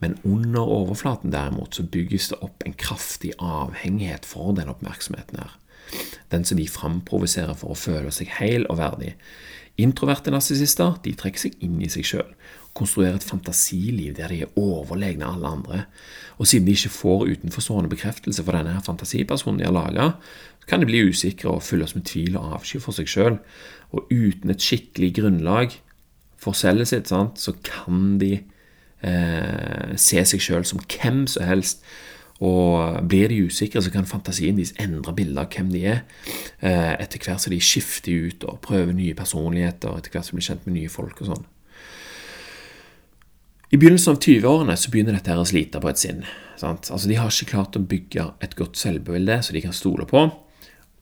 Men 0.00 0.18
under 0.24 0.60
overflaten, 0.60 1.30
derimot, 1.30 1.74
så 1.74 1.86
bygges 1.86 2.28
det 2.28 2.42
opp 2.42 2.62
en 2.66 2.74
kraftig 2.74 3.32
avhengighet 3.38 4.26
for 4.26 4.52
den 4.52 4.68
oppmerksomheten 4.68 5.38
her. 5.38 5.54
Den 6.32 6.44
som 6.44 6.58
de 6.60 6.68
framprovoserer 6.68 7.56
for 7.58 7.74
å 7.74 7.78
føle 7.78 8.12
seg 8.14 8.30
hel 8.38 8.66
og 8.68 8.80
verdig. 8.80 9.14
Introverte 9.78 10.32
narsissister 10.34 10.96
de 11.04 11.14
trekker 11.14 11.46
seg 11.46 11.60
inn 11.62 11.78
i 11.84 11.90
seg 11.92 12.06
sjøl, 12.06 12.30
konstruerer 12.78 13.18
et 13.18 13.26
fantasiliv 13.26 14.16
der 14.16 14.32
de 14.32 14.42
er 14.44 14.58
overlegne 14.58 15.26
alle 15.26 15.50
andre. 15.50 15.80
Og 16.38 16.50
siden 16.50 16.66
de 16.66 16.74
ikke 16.74 16.94
får 16.94 17.26
utenforstående 17.32 17.90
bekreftelse 17.92 18.44
for 18.44 18.58
denne 18.58 18.78
fantasipersonen 18.86 19.62
de 19.62 19.68
har 19.68 19.74
laga, 19.74 20.08
kan 20.68 20.82
de 20.82 20.88
bli 20.90 21.06
usikre 21.08 21.54
og 21.54 21.64
fylles 21.64 21.94
med 21.96 22.06
tvil 22.10 22.36
og 22.36 22.58
avsky 22.58 22.80
for 22.82 22.96
seg 22.96 23.08
sjøl. 23.10 23.38
Og 23.94 24.10
uten 24.12 24.52
et 24.52 24.62
skikkelig 24.62 25.14
grunnlag 25.16 25.78
for 26.38 26.58
selvet 26.58 26.90
sitt, 26.90 27.10
sant, 27.10 27.40
så 27.40 27.54
kan 27.66 28.18
de 28.20 28.34
eh, 29.00 29.94
se 29.98 30.22
seg 30.28 30.42
sjøl 30.42 30.66
som 30.68 30.82
hvem 30.84 31.24
som 31.30 31.46
helst. 31.48 31.86
Og 32.38 33.08
blir 33.10 33.32
de 33.32 33.40
usikre, 33.48 33.82
så 33.82 33.90
kan 33.90 34.06
fantasien 34.06 34.58
deres 34.58 34.74
endre 34.78 35.14
bildet 35.14 35.40
av 35.42 35.50
hvem 35.50 35.72
de 35.72 35.84
er, 35.90 36.02
eh, 36.60 36.94
etter 37.02 37.18
hvert 37.18 37.42
som 37.42 37.50
de 37.50 37.58
skifter 37.58 38.28
ut 38.28 38.44
og 38.44 38.60
prøver 38.62 38.94
nye 38.94 39.14
personligheter, 39.14 39.96
etter 39.96 40.10
hvert 40.14 40.24
som 40.24 40.36
de 40.36 40.42
blir 40.42 40.46
kjent 40.46 40.66
med 40.66 40.76
nye 40.78 40.92
folk 40.92 41.22
og 41.22 41.32
sånn. 41.32 41.46
I 43.70 43.76
begynnelsen 43.76 44.14
av 44.14 44.20
20-årene 44.22 44.76
så 44.80 44.90
begynner 44.90 45.12
dette 45.18 45.28
her 45.28 45.40
å 45.42 45.48
slite 45.48 45.80
på 45.82 45.90
et 45.90 45.98
sinn. 46.00 46.22
Sant? 46.56 46.88
Altså, 46.90 47.08
De 47.08 47.18
har 47.18 47.28
ikke 47.28 47.50
klart 47.50 47.76
å 47.76 47.84
bygge 47.84 48.32
et 48.40 48.54
godt 48.56 48.76
selvbilde 48.76 49.42
som 49.42 49.54
de 49.54 49.60
kan 49.60 49.72
stole 49.76 50.06
på. 50.08 50.30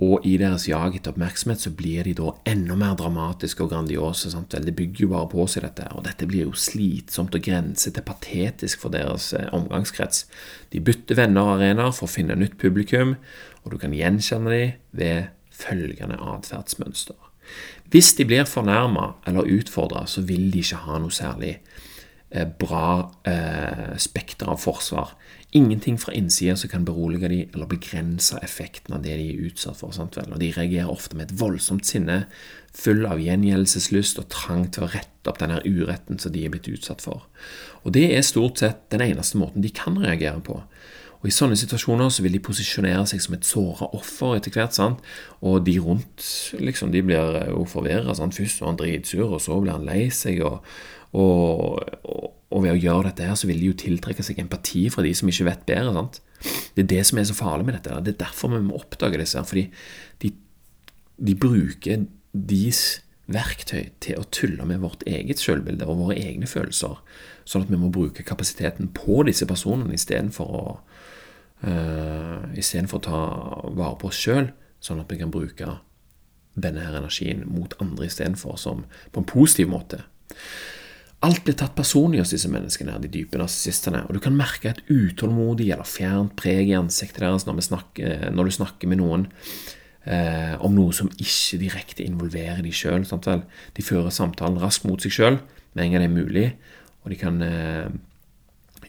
Og 0.05 0.27
i 0.29 0.35
deres 0.37 0.67
jag 0.69 0.99
etter 0.99 1.15
oppmerksomhet 1.15 1.63
så 1.63 1.71
blir 1.73 2.05
de 2.05 2.13
da 2.19 2.35
enda 2.51 2.75
mer 2.77 2.99
dramatiske 3.01 3.65
og 3.65 3.71
grandiose. 3.73 4.29
Sant? 4.33 4.53
Det 4.53 4.75
bygger 4.77 5.07
jo 5.07 5.13
bare 5.15 5.31
på 5.33 5.47
seg, 5.49 5.65
dette. 5.65 5.87
Og 5.97 6.05
dette 6.05 6.29
blir 6.29 6.45
jo 6.45 6.53
slitsomt 6.53 7.37
og 7.37 7.47
grenser 7.47 7.95
til 7.97 8.05
patetisk 8.05 8.85
for 8.85 8.93
deres 8.93 9.31
eh, 9.33 9.49
omgangskrets. 9.57 10.27
De 10.75 10.85
bytter 10.85 11.17
venner 11.17 11.49
og 11.49 11.55
arenaer 11.57 11.97
for 11.97 12.05
å 12.05 12.13
finne 12.13 12.37
nytt 12.37 12.59
publikum, 12.61 13.17
og 13.65 13.73
du 13.73 13.79
kan 13.81 13.97
gjenkjenne 13.97 14.53
dem 14.53 14.77
ved 15.01 15.33
følgende 15.57 16.21
atferdsmønster. 16.21 17.17
Hvis 17.89 18.13
de 18.19 18.27
blir 18.29 18.45
fornærma 18.45 19.15
eller 19.27 19.49
utfordra, 19.57 20.05
så 20.11 20.27
vil 20.29 20.51
de 20.53 20.61
ikke 20.61 20.83
ha 20.85 21.01
noe 21.01 21.15
særlig 21.15 21.55
eh, 22.29 22.45
bra 22.45 23.15
eh, 23.25 23.97
spekter 24.03 24.53
av 24.53 24.61
forsvar. 24.61 25.17
Ingenting 25.57 25.97
fra 26.01 26.13
innsida 26.13 26.57
som 26.57 26.69
kan 26.69 26.85
berolige 26.85 27.29
dem 27.33 27.55
eller 27.55 27.69
begrense 27.71 28.37
effekten 28.45 28.93
av 28.93 29.05
det 29.07 29.15
de 29.17 29.31
er 29.31 29.45
utsatt 29.49 29.79
for. 29.79 29.95
Og 29.97 30.41
De 30.41 30.51
reagerer 30.53 30.91
ofte 30.93 31.17
med 31.17 31.31
et 31.31 31.39
voldsomt 31.41 31.87
sinne, 31.89 32.27
full 32.77 33.07
av 33.09 33.23
gjengjeldelseslyst 33.23 34.21
og 34.21 34.29
trang 34.35 34.67
til 34.69 34.85
å 34.85 34.91
rette 34.93 35.31
opp 35.31 35.41
denne 35.41 35.63
uretten 35.65 36.21
som 36.21 36.35
de 36.35 36.45
er 36.45 36.53
blitt 36.53 36.69
utsatt 36.69 37.01
for. 37.01 37.25
Og 37.85 37.95
Det 37.97 38.11
er 38.13 38.27
stort 38.27 38.61
sett 38.61 38.91
den 38.93 39.07
eneste 39.07 39.41
måten 39.41 39.65
de 39.65 39.73
kan 39.73 39.97
reagere 39.97 40.43
på. 40.45 40.61
Og 41.23 41.31
I 41.31 41.33
sånne 41.33 41.57
situasjoner 41.57 42.11
så 42.13 42.23
vil 42.23 42.37
de 42.37 42.43
posisjonere 42.45 43.07
seg 43.09 43.23
som 43.25 43.35
et 43.35 43.49
såra 43.49 43.89
offer 43.97 44.37
etter 44.37 44.53
hvert. 44.53 44.77
sant? 44.77 45.01
Og 45.41 45.65
de 45.65 45.79
rundt 45.81 46.53
liksom, 46.61 46.93
de 46.93 47.03
blir 47.03 47.49
jo 47.49 47.65
forvirra. 47.65 48.13
Først 48.15 48.61
var 48.61 48.69
han 48.69 48.77
dritsur, 48.77 49.33
og 49.33 49.41
så 49.41 49.57
blir 49.61 49.73
han 49.73 49.89
lei 49.89 50.11
seg. 50.11 50.45
Og, 50.45 50.61
og, 51.17 51.81
og, 52.05 52.27
og, 52.51 52.59
ved 52.65 52.75
å 52.75 52.81
gjøre 52.81 53.09
dette 53.09 53.29
her, 53.29 53.39
så 53.39 53.49
vil 53.49 53.63
de 53.63 53.71
jo 53.71 53.79
tiltrekke 53.81 54.25
seg 54.27 54.41
empati 54.43 54.87
fra 54.93 55.05
de 55.07 55.15
som 55.17 55.31
ikke 55.31 55.49
vet 55.49 55.65
bedre. 55.69 55.95
sant? 55.97 56.21
Det 56.77 56.85
er 56.85 56.91
det 56.93 57.03
som 57.09 57.21
er 57.21 57.29
så 57.29 57.37
farlig 57.39 57.69
med 57.69 57.79
dette. 57.79 58.03
Det 58.05 58.15
er 58.15 58.23
derfor 58.27 58.53
vi 58.53 58.61
må 58.67 58.77
oppdage 58.77 59.21
disse. 59.21 59.39
her, 59.39 59.49
fordi 59.49 59.67
de, 60.23 60.33
de 61.17 61.37
bruker 61.47 62.07
deres 62.37 62.85
verktøy 63.27 63.89
til 64.05 64.21
å 64.21 64.29
tulle 64.31 64.67
med 64.69 64.85
vårt 64.85 65.03
eget 65.09 65.41
selvbilde 65.43 65.87
og 65.89 66.05
våre 66.05 66.19
egne 66.21 66.47
følelser, 66.47 67.01
sånn 67.49 67.65
at 67.67 67.73
vi 67.73 67.81
må 67.81 67.91
bruke 67.95 68.27
kapasiteten 68.27 68.93
på 68.95 69.25
disse 69.27 69.49
personene 69.51 69.97
istedenfor 69.97 70.53
å 70.61 70.67
uh, 71.67 72.45
å 72.47 73.03
ta 73.03 73.21
vare 73.75 73.97
på 73.99 74.13
oss 74.13 74.21
sjøl, 74.21 74.53
sånn 74.79 75.03
at 75.03 75.11
vi 75.11 75.19
kan 75.19 75.33
bruke 75.35 75.79
denne 76.57 76.85
her 76.85 76.97
energien 77.01 77.43
mot 77.49 77.75
andre 77.83 78.07
istedenfor, 78.07 78.57
på 79.13 79.21
en 79.21 79.29
positiv 79.29 79.69
måte. 79.73 80.05
Alt 81.25 81.47
blir 81.47 81.57
tatt 81.57 81.73
personlig 81.79 82.21
hos 82.21 82.35
disse 82.35 82.51
menneskene, 82.53 82.99
de 83.01 83.09
dype 83.09 83.39
narsissistene, 83.41 84.03
og 84.05 84.17
du 84.17 84.21
kan 84.23 84.37
merke 84.37 84.69
et 84.69 84.83
utålmodig 84.91 85.71
eller 85.73 85.89
fjernt 85.89 86.35
preg 86.37 86.69
i 86.69 86.77
ansiktet 86.77 87.23
deres 87.25 87.47
når, 87.49 87.63
snakker, 87.65 88.29
når 88.37 88.49
du 88.51 88.57
snakker 88.59 88.91
med 88.91 89.01
noen 89.01 89.25
eh, 90.05 90.53
om 90.61 90.77
noe 90.77 90.93
som 90.97 91.09
ikke 91.17 91.61
direkte 91.63 92.05
involverer 92.05 92.61
de 92.65 92.75
sjøl. 92.75 93.07
De 93.09 93.87
fører 93.87 94.13
samtalen 94.13 94.61
raskt 94.61 94.85
mot 94.89 95.01
seg 95.03 95.17
sjøl 95.17 95.41
med 95.77 95.85
en 95.85 95.95
gang 95.95 96.05
det 96.05 96.11
er 96.11 96.15
mulig, 96.15 96.47
og 97.05 97.13
de 97.13 97.19
kan 97.21 97.41
eh, 97.45 97.89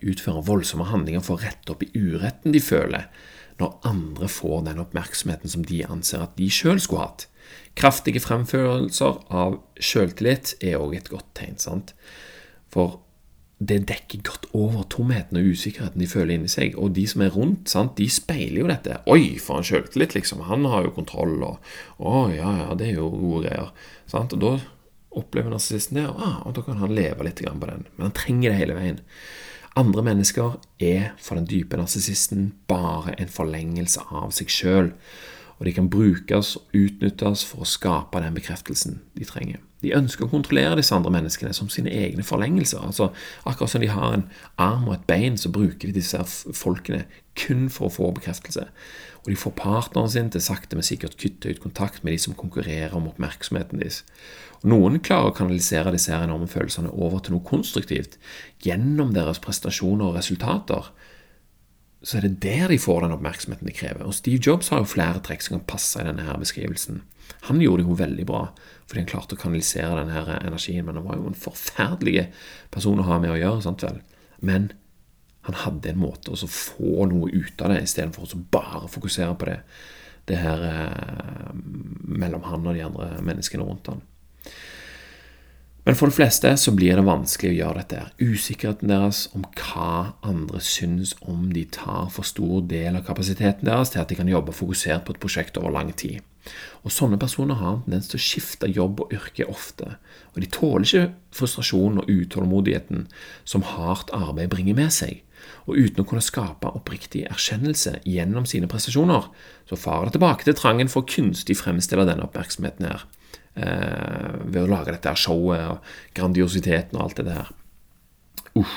utføre 0.01 0.45
voldsomme 0.47 0.87
handlinger 0.87 1.23
for 1.25 1.37
å 1.37 1.43
rette 1.43 1.73
opp 1.73 1.83
i 1.83 1.91
uretten 1.95 2.55
de 2.55 2.61
føler, 2.63 3.09
når 3.59 3.79
andre 3.89 4.29
får 4.31 4.67
den 4.67 4.79
oppmerksomheten 4.83 5.51
som 5.51 5.65
de 5.67 5.81
anser 5.87 6.23
at 6.23 6.37
de 6.37 6.47
sjøl 6.53 6.79
skulle 6.83 7.07
hatt. 7.07 7.27
Kraftige 7.77 8.21
fremførelser 8.23 9.19
av 9.29 9.59
sjøltillit 9.77 10.55
er 10.65 10.79
òg 10.81 10.95
et 10.97 11.11
godt 11.13 11.29
tegn. 11.37 11.59
sant? 11.61 11.93
For 12.73 12.99
det 13.57 13.87
dekker 13.89 14.21
godt 14.21 14.45
over 14.53 14.83
tomheten 14.93 15.39
og 15.39 15.47
usikkerheten 15.53 16.01
de 16.01 16.09
føler 16.09 16.35
inni 16.35 16.49
seg. 16.51 16.75
Og 16.77 16.93
de 16.93 17.07
som 17.09 17.23
er 17.25 17.33
rundt, 17.33 17.69
sant? 17.69 17.95
de 17.97 18.09
speiler 18.09 18.61
jo 18.61 18.69
dette. 18.69 18.99
'Oi, 19.05 19.37
for 19.41 19.57
en 19.57 19.65
sjøltillit', 19.65 20.13
liksom. 20.13 20.45
Han 20.45 20.65
har 20.65 20.85
jo 20.85 20.95
kontroll, 20.97 21.41
og 21.43 21.57
'Å, 21.99 22.35
ja, 22.35 22.51
ja, 22.63 22.73
det 22.75 22.91
er 22.91 22.99
jo 23.01 23.09
gode 23.09 23.47
greier'. 23.47 23.71
Sant? 24.05 24.33
Og 24.33 24.39
da 24.39 24.59
opplever 25.17 25.49
narsissisten 25.49 25.97
det, 25.97 26.05
ah, 26.05 26.45
og 26.45 26.53
da 26.53 26.61
kan 26.61 26.77
han 26.77 26.93
leve 26.93 27.25
litt 27.25 27.41
på 27.41 27.65
den. 27.65 27.87
Men 27.95 28.09
han 28.09 28.17
trenger 28.17 28.51
det 28.51 28.59
hele 28.59 28.77
veien. 28.77 28.99
Andre 29.77 30.01
mennesker 30.01 30.57
er 30.81 31.11
for 31.21 31.37
den 31.37 31.45
dype 31.45 31.77
narsissisten 31.77 32.53
bare 32.69 33.13
en 33.17 33.29
forlengelse 33.29 34.01
av 34.09 34.31
seg 34.33 34.49
sjøl, 34.49 34.91
og 35.57 35.65
de 35.65 35.73
kan 35.73 35.89
brukes 35.89 36.55
og 36.59 36.77
utnyttes 36.77 37.45
for 37.49 37.63
å 37.63 37.69
skape 37.69 38.21
den 38.21 38.37
bekreftelsen 38.37 39.01
de 39.17 39.25
trenger. 39.25 39.61
De 39.85 39.93
ønsker 39.93 40.25
å 40.25 40.31
kontrollere 40.31 40.77
disse 40.79 40.95
andre 40.95 41.11
menneskene 41.13 41.53
som 41.53 41.69
sine 41.69 41.91
egne 41.93 42.25
forlengelser. 42.25 42.81
altså 42.81 43.11
Akkurat 43.45 43.69
som 43.69 43.81
de 43.81 43.91
har 43.93 44.13
en 44.13 44.25
arm 44.57 44.87
og 44.87 44.95
et 44.95 45.05
bein, 45.09 45.37
så 45.37 45.51
bruker 45.53 45.89
de 45.89 45.99
disse 45.99 46.17
folkene 46.57 47.03
kun 47.37 47.67
for 47.69 47.87
å 47.87 47.93
få 47.93 48.09
bekreftelse. 48.17 48.65
Og 49.25 49.29
de 49.29 49.37
får 49.37 49.53
partneren 49.59 50.09
sin 50.09 50.31
til 50.33 50.41
sakte, 50.41 50.77
men 50.77 50.85
sikkert 50.85 51.17
kutte 51.21 51.51
ut 51.51 51.61
kontakt 51.61 52.03
med 52.03 52.15
de 52.15 52.21
som 52.25 52.37
konkurrerer 52.37 52.95
om 52.97 53.09
oppmerksomheten 53.11 53.81
deres. 53.81 54.01
Og 54.63 54.71
Noen 54.73 55.01
klarer 55.03 55.29
å 55.29 55.37
kanalisere 55.37 55.93
disse 55.93 56.15
enorme 56.15 56.49
følelsene 56.49 56.93
over 56.95 57.21
til 57.21 57.37
noe 57.37 57.45
konstruktivt 57.45 58.17
gjennom 58.65 59.13
deres 59.13 59.41
prestasjoner 59.43 60.09
og 60.09 60.17
resultater. 60.17 60.89
Så 62.07 62.17
er 62.17 62.23
det 62.23 62.37
der 62.45 62.71
de 62.71 62.79
får 62.79 63.03
den 63.03 63.13
oppmerksomheten 63.17 63.67
de 63.67 63.75
krever. 63.75 64.05
Og 64.07 64.15
Steve 64.15 64.39
Jobs 64.39 64.69
har 64.71 64.79
jo 64.79 64.87
flere 64.87 65.19
trekk 65.25 65.43
som 65.43 65.57
kan 65.57 65.67
passe 65.67 65.99
i 65.99 66.07
denne 66.07 66.23
her 66.23 66.39
beskrivelsen. 66.39 67.01
Han 67.49 67.59
gjorde 67.59 67.83
det 67.83 67.89
jo 67.89 67.97
veldig 67.99 68.25
bra, 68.29 68.43
fordi 68.87 69.01
han 69.01 69.09
klarte 69.11 69.35
å 69.35 69.41
kanalisere 69.41 69.97
denne 69.99 70.37
energien. 70.37 70.85
Men 70.87 71.01
han 71.01 71.07
var 71.09 71.19
jo 71.19 71.27
en 71.27 71.41
forferdelig 71.41 72.29
person 72.71 73.03
å 73.03 73.07
ha 73.09 73.19
med 73.19 73.33
å 73.33 73.39
gjøre. 73.41 73.65
sant 73.65 73.83
vel? 73.83 73.99
Men 74.39 74.71
han 75.49 75.59
hadde 75.65 75.91
en 75.91 75.99
måte 75.99 76.31
å 76.31 76.49
få 76.51 77.09
noe 77.11 77.31
ut 77.31 77.61
av 77.63 77.73
det, 77.73 77.83
istedenfor 77.83 78.27
å 78.27 78.43
bare 78.55 78.87
fokusere 78.91 79.35
på 79.39 79.47
det, 79.47 79.59
det 80.31 80.39
her 80.39 80.63
eh, 80.67 81.51
mellom 81.55 82.47
han 82.47 82.67
og 82.67 82.75
de 82.75 82.83
andre 82.87 83.13
menneskene 83.23 83.67
rundt 83.67 83.91
han. 83.91 84.01
Men 85.87 85.95
for 85.95 86.11
de 86.11 86.17
fleste 86.17 86.49
så 86.59 86.71
blir 86.75 86.97
det 86.99 87.03
vanskelig 87.07 87.53
å 87.53 87.55
gjøre 87.61 87.79
dette. 87.79 87.99
Usikkerheten 88.19 88.89
deres 88.91 89.21
om 89.37 89.45
hva 89.55 90.17
andre 90.27 90.59
syns 90.59 91.13
om 91.23 91.45
de 91.55 91.63
tar 91.71 92.09
for 92.11 92.27
stor 92.27 92.65
del 92.67 92.97
av 92.99 93.05
kapasiteten 93.07 93.63
deres 93.69 93.93
til 93.93 94.01
at 94.01 94.11
de 94.11 94.17
kan 94.19 94.27
jobbe 94.27 94.51
fokusert 94.51 95.05
på 95.07 95.15
et 95.15 95.21
prosjekt 95.23 95.55
over 95.61 95.71
lang 95.71 95.93
tid. 95.95 96.19
Og 96.83 96.91
Sånne 96.91 97.15
personer 97.21 97.55
har 97.61 97.77
en 97.77 97.85
tendens 97.85 98.11
til 98.11 98.19
å 98.19 98.25
skifte 98.25 98.67
jobb 98.67 99.05
og 99.05 99.15
yrke 99.15 99.47
ofte, 99.47 99.93
og 100.35 100.43
de 100.43 100.51
tåler 100.51 100.83
ikke 100.89 101.07
frustrasjonen 101.39 102.03
og 102.03 102.11
utålmodigheten 102.11 103.07
som 103.47 103.63
hardt 103.71 104.11
arbeid 104.11 104.51
bringer 104.51 104.75
med 104.75 104.91
seg. 104.91 105.21
Og 105.71 105.79
uten 105.79 106.03
å 106.03 106.09
kunne 106.09 106.23
skape 106.23 106.67
oppriktig 106.75 107.29
erkjennelse 107.31 108.01
gjennom 108.03 108.43
sine 108.43 108.67
prestasjoner, 108.67 109.31
så 109.71 109.79
farer 109.79 110.09
det 110.09 110.19
tilbake 110.19 110.49
til 110.49 110.59
trangen 110.59 110.91
for 110.91 111.07
kunstig 111.07 111.55
fremstille 111.61 112.03
denne 112.11 112.27
oppmerksomheten 112.27 112.91
her 112.91 113.07
ved 113.57 114.59
å 114.61 114.69
lage 114.69 114.93
dette 114.93 115.15
showet 115.17 115.63
og 115.71 115.93
grandiositeten 116.17 116.99
og 116.99 117.07
alt 117.07 117.21
det 117.21 117.25
der. 117.31 117.49
Uff. 118.57 118.75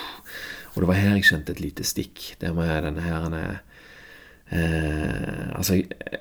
Og 0.75 0.83
det 0.83 0.89
var 0.91 1.01
her 1.01 1.19
jeg 1.19 1.27
kjente 1.31 1.55
et 1.55 1.63
lite 1.63 1.87
stikk. 1.87 2.23
Det 2.41 2.53
med 2.55 2.87
denne 2.87 3.03
her 3.05 3.37
eh, 3.41 3.59
Altså, 5.57 5.81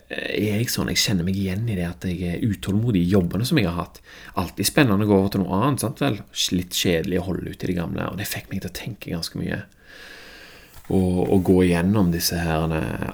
er 0.09 0.59
jeg 0.59 0.69
sånn 0.73 0.91
Jeg 0.91 1.01
kjenner 1.01 1.27
meg 1.27 1.37
igjen 1.37 1.69
i 1.69 1.77
det 1.77 1.87
at 1.87 2.05
jeg 2.09 2.19
er 2.25 2.45
utålmodig 2.45 3.03
i 3.05 3.11
jobbene 3.13 3.47
som 3.47 3.59
jeg 3.61 3.69
har 3.69 3.77
hatt. 3.77 3.99
Alltid 4.41 4.69
spennende 4.69 5.05
å 5.05 5.11
gå 5.11 5.17
over 5.17 5.33
til 5.33 5.45
noe 5.45 5.59
annet. 5.59 5.83
sant 5.83 6.01
vel? 6.01 6.21
Litt 6.57 6.77
kjedelig 6.77 7.21
å 7.21 7.27
holde 7.29 7.53
ut 7.53 7.63
i 7.63 7.71
det 7.71 7.77
gamle. 7.77 8.09
Og 8.09 8.21
det 8.21 8.29
fikk 8.29 8.49
meg 8.51 8.63
til 8.63 8.71
å 8.71 8.79
tenke 8.81 9.13
ganske 9.13 9.41
mye. 9.41 9.63
Og, 10.89 11.17
og, 11.29 11.43
gå 11.45 11.59
igjennom 11.67 12.07
disse 12.09 12.37
her 12.41 12.71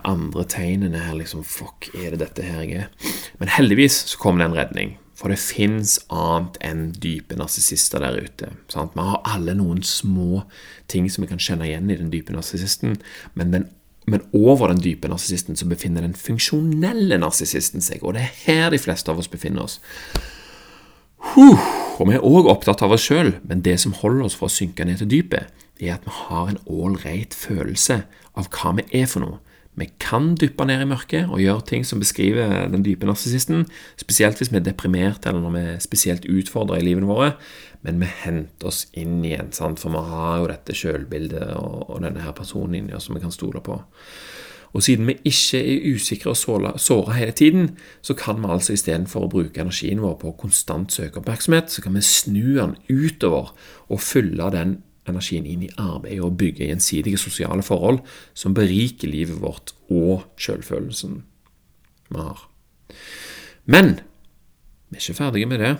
andre 0.07 0.45
tegnene 0.47 1.01
her. 1.03 1.17
liksom, 1.19 1.43
Fuck, 1.43 1.89
er 1.91 2.15
det 2.15 2.21
dette 2.23 2.45
her 2.47 2.63
jeg 2.63 2.85
er? 2.85 3.15
Men 3.41 3.51
heldigvis 3.51 4.05
så 4.13 4.21
kom 4.21 4.39
det 4.39 4.47
en 4.47 4.55
redning. 4.55 4.95
For 5.15 5.31
det 5.31 5.39
fins 5.39 5.95
annet 6.11 6.57
enn 6.65 6.83
dype 6.99 7.37
narsissister 7.39 8.03
der 8.03 8.19
ute. 8.19 8.51
Sant? 8.71 8.97
Vi 8.97 9.05
har 9.07 9.23
alle 9.31 9.55
noen 9.55 9.79
små 9.85 10.43
ting 10.91 11.07
som 11.11 11.23
vi 11.23 11.31
kan 11.31 11.41
kjenne 11.41 11.69
igjen 11.69 11.89
i 11.89 11.97
den 11.99 12.11
dype 12.11 12.35
narsissisten, 12.35 12.97
men, 13.39 13.55
men, 14.11 14.25
over 14.35 14.73
den 14.73 14.83
dype 14.83 15.07
narsissisten 15.11 15.55
så 15.55 15.69
befinner 15.71 16.03
den 16.03 16.17
funksjonelle 16.19 17.19
narsissisten 17.23 17.83
seg, 17.83 18.03
og 18.03 18.17
det 18.17 18.25
er 18.25 18.35
her 18.43 18.75
de 18.75 18.81
fleste 18.81 19.11
av 19.11 19.23
oss 19.23 19.31
befinner 19.31 19.63
oss. 19.69 19.79
Huh. 21.31 21.63
Og 21.95 22.09
vi 22.09 22.17
er 22.17 22.27
òg 22.27 22.49
opptatt 22.51 22.83
av 22.83 22.91
oss 22.91 23.07
sjøl, 23.07 23.37
men 23.47 23.63
det 23.63 23.79
som 23.81 23.95
holder 23.95 24.27
oss 24.27 24.35
for 24.35 24.49
å 24.49 24.55
synke 24.55 24.83
ned 24.83 24.99
til 24.99 25.13
dypet, 25.13 25.47
er 25.79 25.95
at 25.95 26.03
vi 26.03 26.11
har 26.27 26.51
en 26.51 26.59
ålreit 26.67 27.35
følelse 27.35 28.01
av 28.35 28.51
hva 28.51 28.75
vi 28.75 28.85
er 28.99 29.07
for 29.07 29.23
noe. 29.23 29.39
Vi 29.75 29.89
kan 29.99 30.33
dyppe 30.39 30.63
ned 30.67 30.85
i 30.85 30.87
mørket 30.87 31.27
og 31.27 31.41
gjøre 31.43 31.65
ting 31.67 31.83
som 31.87 31.99
beskriver 31.99 32.69
den 32.71 32.83
dype 32.85 33.07
narsissisten, 33.07 33.65
spesielt 33.99 34.39
hvis 34.39 34.51
vi 34.53 34.61
er 34.61 34.67
deprimerte 34.69 35.29
eller 35.29 35.43
når 35.43 35.55
vi 35.55 35.63
er 35.73 35.81
spesielt 35.83 36.27
utfordra 36.31 36.79
i 36.79 36.85
livene 36.85 37.09
våre, 37.09 37.33
men 37.83 37.99
vi 37.99 38.07
henter 38.23 38.71
oss 38.71 38.85
inn 38.95 39.19
igjen, 39.25 39.51
sant? 39.53 39.81
for 39.81 39.91
vi 39.91 40.05
har 40.07 40.39
jo 40.39 40.47
dette 40.49 40.77
sjølbildet 40.77 41.51
og, 41.59 41.99
denne 42.05 42.23
her 42.23 42.33
personen 42.37 42.79
inni 42.79 42.95
oss 42.95 43.09
som 43.09 43.19
vi 43.19 43.23
kan 43.25 43.35
stole 43.35 43.61
på. 43.65 43.77
Og 44.75 44.83
siden 44.83 45.07
vi 45.07 45.17
ikke 45.27 45.59
er 45.59 45.85
usikre 45.95 46.33
og 46.33 46.79
såra 46.79 47.15
hele 47.15 47.35
tiden, 47.35 47.69
så 48.03 48.15
kan 48.17 48.41
vi 48.41 48.49
altså 48.51 48.75
istedenfor 48.75 49.27
å 49.27 49.31
bruke 49.31 49.61
energien 49.61 50.01
vår 50.03 50.17
på 50.23 50.33
konstant 50.39 50.91
søke 50.91 51.21
oppmerksomhet, 51.21 51.71
så 51.71 51.83
kan 51.83 51.95
vi 51.95 52.03
snu 52.03 52.57
den 52.57 52.75
utover 52.91 53.53
og 53.87 54.03
fylle 54.03 54.49
den 54.55 54.79
energien 55.09 55.45
inn 55.45 55.65
i 55.67 55.71
arbeidet 55.81 56.23
og 56.25 56.37
bygge 56.39 56.69
gjensidige 56.69 57.19
sosiale 57.21 57.63
forhold 57.65 58.01
som 58.33 58.55
beriker 58.57 59.11
livet 59.11 59.41
vårt 59.41 59.75
og 59.89 60.25
selvfølelsen 60.41 61.21
vi 62.09 62.21
har. 62.21 62.47
Men 63.65 63.99
vi 64.89 64.97
er 64.97 65.03
ikke 65.03 65.17
ferdige 65.17 65.49
med 65.49 65.61
det. 65.61 65.75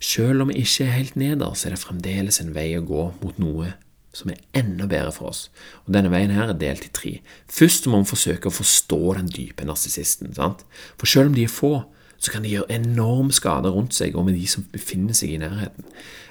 Selv 0.00 0.42
om 0.42 0.50
vi 0.50 0.62
ikke 0.62 0.84
er 0.84 0.96
helt 0.98 1.16
neder, 1.16 1.54
så 1.54 1.68
er 1.68 1.74
det 1.74 1.82
fremdeles 1.82 2.40
en 2.42 2.54
vei 2.54 2.72
å 2.78 2.86
gå 2.86 3.06
mot 3.22 3.38
noe 3.42 3.74
som 4.14 4.30
er 4.32 4.40
enda 4.58 4.88
bedre 4.90 5.12
for 5.14 5.30
oss. 5.30 5.44
Og 5.86 5.94
Denne 5.94 6.10
veien 6.10 6.32
her 6.34 6.50
er 6.50 6.58
delt 6.58 6.86
i 6.86 6.92
tre. 6.94 7.12
Først 7.50 7.86
må 7.86 8.00
vi 8.02 8.10
forsøke 8.10 8.50
å 8.50 8.54
forstå 8.54 9.00
den 9.20 9.30
dype 9.30 9.66
narsissisten. 9.66 10.34
For 10.34 11.06
selv 11.06 11.30
om 11.30 11.36
de 11.36 11.46
er 11.46 11.52
få, 11.52 11.74
så 12.20 12.34
kan 12.34 12.44
de 12.44 12.52
gjøre 12.52 12.74
enorm 12.74 13.30
skade 13.32 13.70
rundt 13.72 13.94
seg 13.96 14.18
og 14.18 14.26
med 14.26 14.36
de 14.36 14.48
som 14.50 14.66
befinner 14.72 15.16
seg 15.16 15.36
i 15.36 15.40
nærheten. 15.40 15.86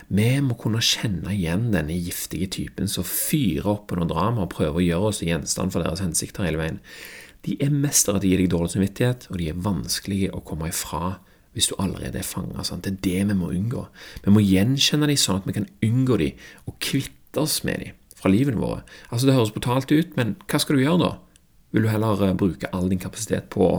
Vi 0.10 0.30
må 0.42 0.56
kunne 0.58 0.82
kjenne 0.82 1.36
igjen 1.36 1.68
denne 1.70 1.94
giftige 1.94 2.48
typen 2.50 2.90
som 2.90 3.06
fyrer 3.06 3.68
opp 3.70 3.88
på 3.92 3.98
noe 4.00 4.10
drama 4.10 4.48
og 4.48 4.54
prøver 4.56 4.80
å 4.80 4.86
gjøre 4.86 5.10
oss 5.12 5.22
gjenstand 5.22 5.74
for 5.74 5.86
deres 5.86 6.02
hensikter 6.02 6.48
hele 6.48 6.58
veien. 6.58 6.80
De 7.46 7.54
er 7.62 7.70
mestere 7.72 8.20
til 8.20 8.32
å 8.32 8.34
gi 8.34 8.40
deg 8.42 8.50
dårlig 8.52 8.72
samvittighet, 8.74 9.28
og 9.30 9.38
de 9.40 9.50
er 9.52 9.60
vanskelige 9.68 10.32
å 10.34 10.42
komme 10.46 10.72
ifra 10.72 11.20
hvis 11.54 11.70
du 11.70 11.76
allerede 11.78 12.20
er 12.20 12.26
fanga. 12.26 12.66
Det 12.66 12.90
er 12.90 12.98
det 13.06 13.20
vi 13.30 13.38
må 13.38 13.52
unngå. 13.54 13.86
Vi 14.26 14.34
må 14.34 14.42
gjenkjenne 14.44 15.10
dem 15.10 15.20
sånn 15.20 15.42
at 15.42 15.48
vi 15.50 15.56
kan 15.60 15.70
unngå 15.86 16.18
dem 16.22 16.48
og 16.66 16.78
kvitte 16.84 17.44
oss 17.44 17.60
med 17.68 17.84
dem 17.84 18.00
fra 18.20 18.32
livene 18.34 18.60
våre. 18.62 18.82
Altså 19.10 19.30
Det 19.30 19.36
høres 19.38 19.54
brutalt 19.56 19.94
ut, 19.94 20.16
men 20.18 20.36
hva 20.50 20.62
skal 20.62 20.78
du 20.78 20.84
gjøre 20.84 21.04
da? 21.04 21.12
Vil 21.76 21.86
du 21.86 21.92
heller 21.92 22.24
eh, 22.26 22.34
bruke 22.38 22.70
all 22.74 22.90
din 22.90 23.02
kapasitet 23.02 23.52
på 23.54 23.62
å, 23.62 23.78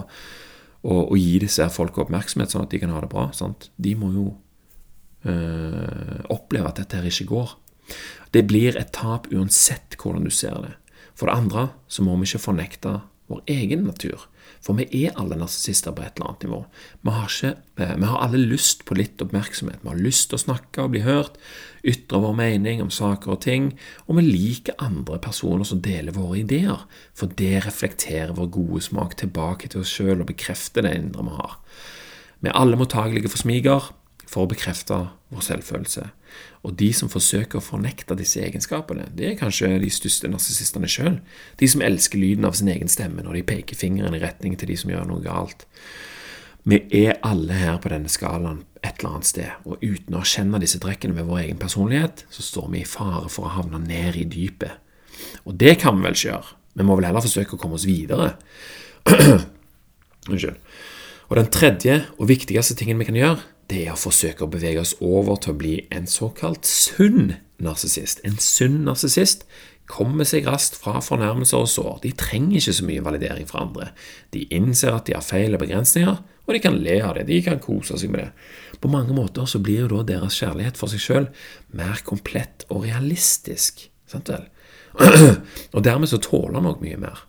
å, 0.87 0.95
å 1.11 1.19
gi 1.19 1.41
disse 1.43 1.67
folka 1.75 2.05
oppmerksomhet, 2.05 2.55
sånn 2.55 2.69
at 2.69 2.71
de 2.71 2.81
kan 2.83 2.95
ha 2.95 3.03
det 3.03 3.11
bra? 3.11 3.27
Sant? 3.37 3.69
De 3.83 3.97
må 3.99 4.13
jo 4.15 4.29
øh, 5.25 6.21
oppleve 6.31 6.69
at 6.69 6.81
dette 6.83 6.97
her 6.97 7.09
ikke 7.11 7.31
går. 7.33 7.57
Det 8.35 8.47
blir 8.47 8.79
et 8.79 8.93
tap 8.95 9.27
uansett 9.33 9.97
hvordan 9.99 10.25
du 10.25 10.31
ser 10.31 10.61
det. 10.63 10.75
For 11.19 11.29
det 11.29 11.37
andre 11.37 11.71
så 11.91 12.05
må 12.07 12.17
vi 12.17 12.29
ikke 12.29 12.47
fornekte 12.47 13.01
vår 13.31 13.43
egen 13.51 13.85
natur. 13.87 14.27
For 14.61 14.77
vi 14.77 14.87
er 15.07 15.17
alle 15.19 15.39
narsissister 15.41 15.95
på 15.97 16.03
et 16.05 16.19
eller 16.19 16.31
annet 16.31 16.45
nivå. 16.45 16.59
Vi 17.07 17.13
har, 17.15 17.29
ikke, 17.31 17.53
eh, 17.81 17.95
vi 17.97 18.09
har 18.11 18.25
alle 18.25 18.41
lyst 18.51 18.85
på 18.85 18.97
litt 18.99 19.23
oppmerksomhet. 19.23 19.81
Vi 19.83 19.89
har 19.89 20.01
lyst 20.01 20.31
til 20.31 20.37
å 20.37 20.43
snakke 20.43 20.85
og 20.85 20.91
bli 20.93 21.01
hørt, 21.07 21.39
ytre 21.85 22.21
vår 22.21 22.35
mening 22.37 22.83
om 22.83 22.91
saker 22.91 23.37
og 23.37 23.41
ting, 23.41 23.71
og 24.07 24.19
vi 24.19 24.27
liker 24.27 24.77
andre 24.79 25.19
personer 25.19 25.65
som 25.65 25.81
deler 25.81 26.13
våre 26.13 26.43
ideer, 26.43 26.85
for 27.15 27.27
det 27.27 27.65
reflekterer 27.65 28.37
vår 28.37 28.51
gode 28.51 28.83
smak 28.85 29.17
tilbake 29.17 29.71
til 29.71 29.81
oss 29.81 29.95
sjøl 29.95 30.21
og 30.21 30.29
bekrefter 30.29 30.85
det 30.85 30.95
indre 30.99 31.25
vi 31.25 31.37
har. 31.41 31.57
Vi 32.41 32.49
er 32.49 32.57
alle 32.57 32.77
mottagelige 32.77 33.31
for 33.31 33.41
smiger, 33.41 33.93
for 34.31 34.47
å 34.47 34.51
bekrefte 34.51 34.97
vår 35.35 35.43
selvfølelse. 35.47 36.05
Og 36.67 36.77
de 36.79 36.91
som 36.95 37.11
forsøker 37.11 37.59
å 37.59 37.65
fornekte 37.65 38.17
disse 38.19 38.43
egenskapene, 38.45 39.09
det 39.17 39.27
er 39.27 39.41
kanskje 39.41 39.73
de 39.83 39.91
største 39.91 40.31
narsissistene 40.31 40.91
sjøl. 40.91 41.19
De 41.59 41.69
som 41.71 41.83
elsker 41.83 42.21
lyden 42.21 42.47
av 42.47 42.55
sin 42.59 42.71
egen 42.71 42.91
stemme 42.93 43.25
når 43.27 43.41
de 43.41 43.49
peker 43.51 43.79
fingeren 43.79 44.15
i 44.15 44.23
retning 44.23 44.55
til 44.59 44.71
de 44.71 44.79
som 44.79 44.93
gjør 44.93 45.09
noe 45.11 45.25
galt. 45.25 45.67
Vi 46.69 46.83
er 47.01 47.19
alle 47.27 47.57
her 47.57 47.81
på 47.81 47.91
denne 47.91 48.11
skalaen 48.13 48.63
et 48.85 49.01
eller 49.01 49.17
annet 49.17 49.29
sted, 49.29 49.51
og 49.65 49.83
uten 49.83 50.15
å 50.17 50.23
erkjenne 50.23 50.61
disse 50.61 50.79
trekkene 50.81 51.17
ved 51.17 51.27
vår 51.29 51.43
egen 51.43 51.59
personlighet, 51.61 52.25
så 52.33 52.45
står 52.45 52.71
vi 52.73 52.83
i 52.83 52.89
fare 52.89 53.29
for 53.33 53.49
å 53.49 53.55
havne 53.57 53.81
ned 53.83 54.17
i 54.17 54.27
dypet. 54.29 54.79
Og 55.49 55.57
det 55.61 55.79
kan 55.83 55.99
vi 55.99 56.07
vel 56.07 56.17
ikke 56.17 56.31
gjøre. 56.31 56.57
Vi 56.79 56.87
må 56.87 56.97
vel 56.97 57.09
heller 57.09 57.25
forsøke 57.25 57.57
å 57.57 57.61
komme 57.61 57.77
oss 57.77 57.89
videre. 57.89 58.35
Unnskyld. 60.31 60.57
Og 61.31 61.39
den 61.39 61.51
tredje 61.53 61.97
og 62.17 62.31
viktigste 62.31 62.77
tingen 62.79 63.01
vi 63.01 63.09
kan 63.09 63.19
gjøre, 63.19 63.45
det 63.71 63.85
er 63.87 63.95
å 63.95 64.01
forsøke 64.01 64.47
å 64.47 64.51
bevege 64.51 64.83
oss 64.83 64.97
over 65.05 65.39
til 65.41 65.55
å 65.55 65.61
bli 65.61 65.75
en 65.95 66.09
såkalt 66.11 66.67
sunn 66.67 67.37
narsissist. 67.63 68.23
En 68.27 68.39
sunn 68.43 68.81
narsissist 68.87 69.47
kommer 69.91 70.27
seg 70.29 70.47
raskt 70.47 70.79
fra 70.79 71.01
fornærmelser 71.03 71.65
og 71.65 71.71
sår. 71.71 71.97
De 72.05 72.13
trenger 72.19 72.61
ikke 72.61 72.77
så 72.79 72.87
mye 72.87 73.05
validering 73.07 73.49
fra 73.51 73.65
andre. 73.65 73.91
De 74.35 74.45
innser 74.55 74.95
at 74.95 75.07
de 75.09 75.17
har 75.17 75.27
feil 75.27 75.55
og 75.57 75.63
begrensninger, 75.63 76.21
og 76.47 76.55
de 76.55 76.63
kan 76.63 76.79
le 76.83 76.97
av 77.07 77.17
det. 77.19 77.27
De 77.31 77.41
kan 77.47 77.63
kose 77.63 77.99
seg 77.99 78.13
med 78.13 78.25
det. 78.25 78.31
På 78.83 78.91
mange 78.91 79.15
måter 79.15 79.47
så 79.51 79.61
blir 79.63 79.85
jo 79.85 79.91
da 79.93 80.05
deres 80.15 80.39
kjærlighet 80.41 80.79
for 80.79 80.91
seg 80.91 81.03
sjøl 81.05 81.29
mer 81.77 82.03
komplett 82.07 82.67
og 82.71 82.87
realistisk. 82.87 83.87
Sant 84.11 84.31
vel? 84.33 84.47
Og 85.75 85.85
dermed 85.85 86.11
så 86.11 86.19
tåler 86.23 86.59
han 86.59 86.69
òg 86.71 86.81
mye 86.83 86.99
mer. 87.01 87.27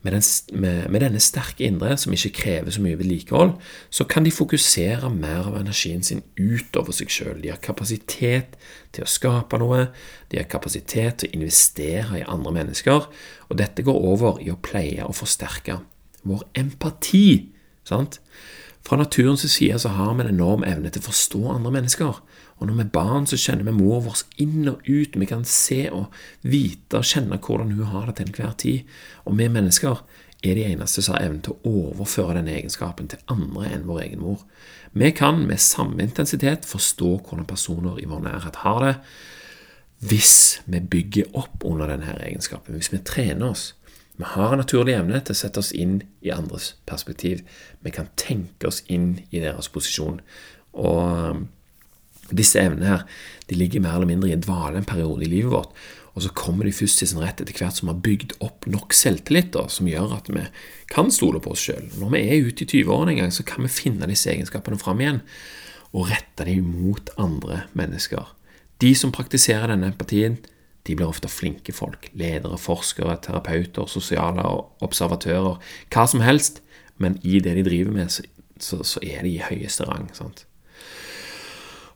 Med, 0.00 0.14
den, 0.14 0.22
med, 0.60 0.86
med, 0.88 1.02
denne 1.02 1.20
sterke 1.20 1.66
indre, 1.66 1.96
som 2.00 2.14
ikke 2.14 2.32
krever 2.38 2.72
så 2.72 2.80
mye 2.80 2.96
vedlikehold, 2.96 3.52
så 3.92 4.06
kan 4.08 4.24
de 4.24 4.32
fokusere 4.32 5.10
mer 5.12 5.50
av 5.50 5.58
energien 5.60 6.04
sin 6.06 6.22
utover 6.38 6.96
seg 6.96 7.12
sjøl. 7.12 7.42
De 7.42 7.50
har 7.52 7.60
kapasitet 7.60 8.56
til 8.94 9.04
å 9.04 9.10
skape 9.10 9.60
noe, 9.60 9.90
de 10.32 10.40
har 10.40 10.48
kapasitet 10.48 11.20
til 11.20 11.28
å 11.28 11.40
investere 11.42 12.22
i 12.22 12.24
andre 12.24 12.54
mennesker, 12.62 13.10
og 13.50 13.60
dette 13.60 13.84
går 13.84 14.00
over 14.14 14.40
i 14.40 14.48
å 14.54 14.60
pleie 14.62 15.04
og 15.04 15.18
forsterke 15.20 15.82
vår 16.24 16.46
empati. 16.62 17.50
sant? 17.84 18.20
Fra 18.86 18.96
naturens 18.96 19.44
side 19.44 19.78
så 19.78 19.92
har 19.92 20.14
vi 20.14 20.24
en 20.24 20.34
enorm 20.34 20.64
evne 20.64 20.90
til 20.90 21.02
å 21.02 21.10
forstå 21.10 21.42
andre 21.52 21.72
mennesker. 21.74 22.22
Og 22.60 22.68
når 22.68 22.76
vi 22.76 22.84
er 22.84 22.92
barn, 22.92 23.26
så 23.26 23.38
kjenner 23.40 23.64
vi 23.64 23.72
mor 23.72 24.02
vår 24.04 24.22
inn 24.44 24.68
og 24.68 24.84
ut. 24.84 25.16
Vi 25.16 25.28
kan 25.28 25.46
se 25.48 25.86
og 25.88 26.12
vite 26.44 27.00
og 27.00 27.08
kjenne 27.08 27.40
hvordan 27.40 27.72
hun 27.72 27.88
har 27.88 28.10
det 28.10 28.18
til 28.18 28.28
enhver 28.28 28.52
tid. 28.60 28.90
Og 29.24 29.38
vi 29.40 29.48
mennesker 29.48 30.02
er 30.44 30.56
de 30.56 30.66
eneste 30.68 31.02
som 31.04 31.16
har 31.16 31.26
evnen 31.26 31.42
til 31.44 31.56
å 31.56 31.72
overføre 31.88 32.36
denne 32.38 32.54
egenskapen 32.56 33.08
til 33.12 33.20
andre 33.32 33.66
enn 33.72 33.88
vår 33.88 34.04
egen 34.04 34.22
mor. 34.24 34.44
Vi 34.92 35.10
kan 35.16 35.42
med 35.48 35.60
samme 35.62 36.02
intensitet 36.04 36.68
forstå 36.68 37.10
hvordan 37.18 37.48
personer 37.48 38.00
i 38.00 38.08
vår 38.08 38.24
nærhet 38.24 38.62
har 38.64 38.80
det, 38.84 38.94
hvis 40.00 40.60
vi 40.64 40.80
bygger 40.80 41.36
opp 41.36 41.64
under 41.68 41.92
denne 41.92 42.16
egenskapen, 42.24 42.76
hvis 42.76 42.92
vi 42.92 43.02
trener 43.04 43.52
oss. 43.52 43.74
Vi 44.16 44.24
har 44.34 44.52
en 44.52 44.60
naturlig 44.60 44.96
evne 44.96 45.20
til 45.24 45.36
å 45.36 45.38
sette 45.38 45.60
oss 45.60 45.72
inn 45.76 46.00
i 46.24 46.32
andres 46.32 46.74
perspektiv. 46.88 47.40
Vi 47.80 47.92
kan 47.92 48.08
tenke 48.20 48.68
oss 48.68 48.82
inn 48.88 49.14
i 49.30 49.40
deres 49.40 49.68
posisjon. 49.72 50.20
Og 50.76 51.44
disse 52.38 52.60
evnene 52.60 52.92
her, 52.92 53.06
de 53.50 53.58
ligger 53.58 53.82
mer 53.82 53.98
eller 53.98 54.10
mindre 54.10 54.30
i 54.30 54.36
en 54.36 54.44
dvale 54.44 54.80
en 54.80 54.88
periode 54.88 55.26
i 55.26 55.30
livet 55.30 55.52
vårt, 55.52 55.72
og 56.14 56.24
så 56.24 56.32
kommer 56.34 56.66
de 56.66 56.74
først 56.74 57.00
til 57.00 57.08
sin 57.10 57.22
rett 57.22 57.40
etter 57.40 57.54
hvert 57.54 57.76
som 57.76 57.86
vi 57.88 57.94
har 57.94 58.02
bygd 58.06 58.34
opp 58.44 58.66
nok 58.70 58.94
selvtillit 58.96 59.52
da, 59.54 59.66
som 59.70 59.88
gjør 59.88 60.16
at 60.18 60.30
vi 60.32 60.42
kan 60.90 61.10
stole 61.14 61.40
på 61.42 61.54
oss 61.54 61.62
sjøl. 61.68 61.86
Når 62.00 62.12
vi 62.14 62.22
er 62.26 62.48
ute 62.48 62.66
i 62.66 62.70
20-årene 62.72 63.14
en 63.14 63.22
gang, 63.22 63.34
så 63.34 63.46
kan 63.46 63.64
vi 63.64 63.72
finne 63.72 64.08
disse 64.10 64.30
egenskapene 64.32 64.80
fram 64.80 65.02
igjen 65.02 65.22
og 65.94 66.10
rette 66.10 66.46
dem 66.46 66.66
mot 66.66 67.12
andre 67.18 67.64
mennesker. 67.78 68.34
De 68.82 68.90
som 68.96 69.14
praktiserer 69.14 69.70
denne 69.70 69.92
empatien, 69.92 70.38
de 70.88 70.96
blir 70.96 71.10
ofte 71.10 71.28
flinke 71.28 71.74
folk. 71.76 72.08
Ledere, 72.16 72.58
forskere, 72.58 73.18
terapeuter, 73.22 73.86
sosiale 73.90 74.44
observatører. 74.84 75.58
Hva 75.92 76.06
som 76.08 76.24
helst. 76.24 76.62
Men 77.00 77.16
i 77.24 77.38
det 77.40 77.54
de 77.56 77.64
driver 77.64 77.94
med, 77.94 78.12
så, 78.12 78.24
så, 78.60 78.82
så 78.84 79.00
er 79.04 79.22
de 79.24 79.34
i 79.36 79.44
høyeste 79.44 79.86
rang. 79.88 80.10
sant? 80.16 80.44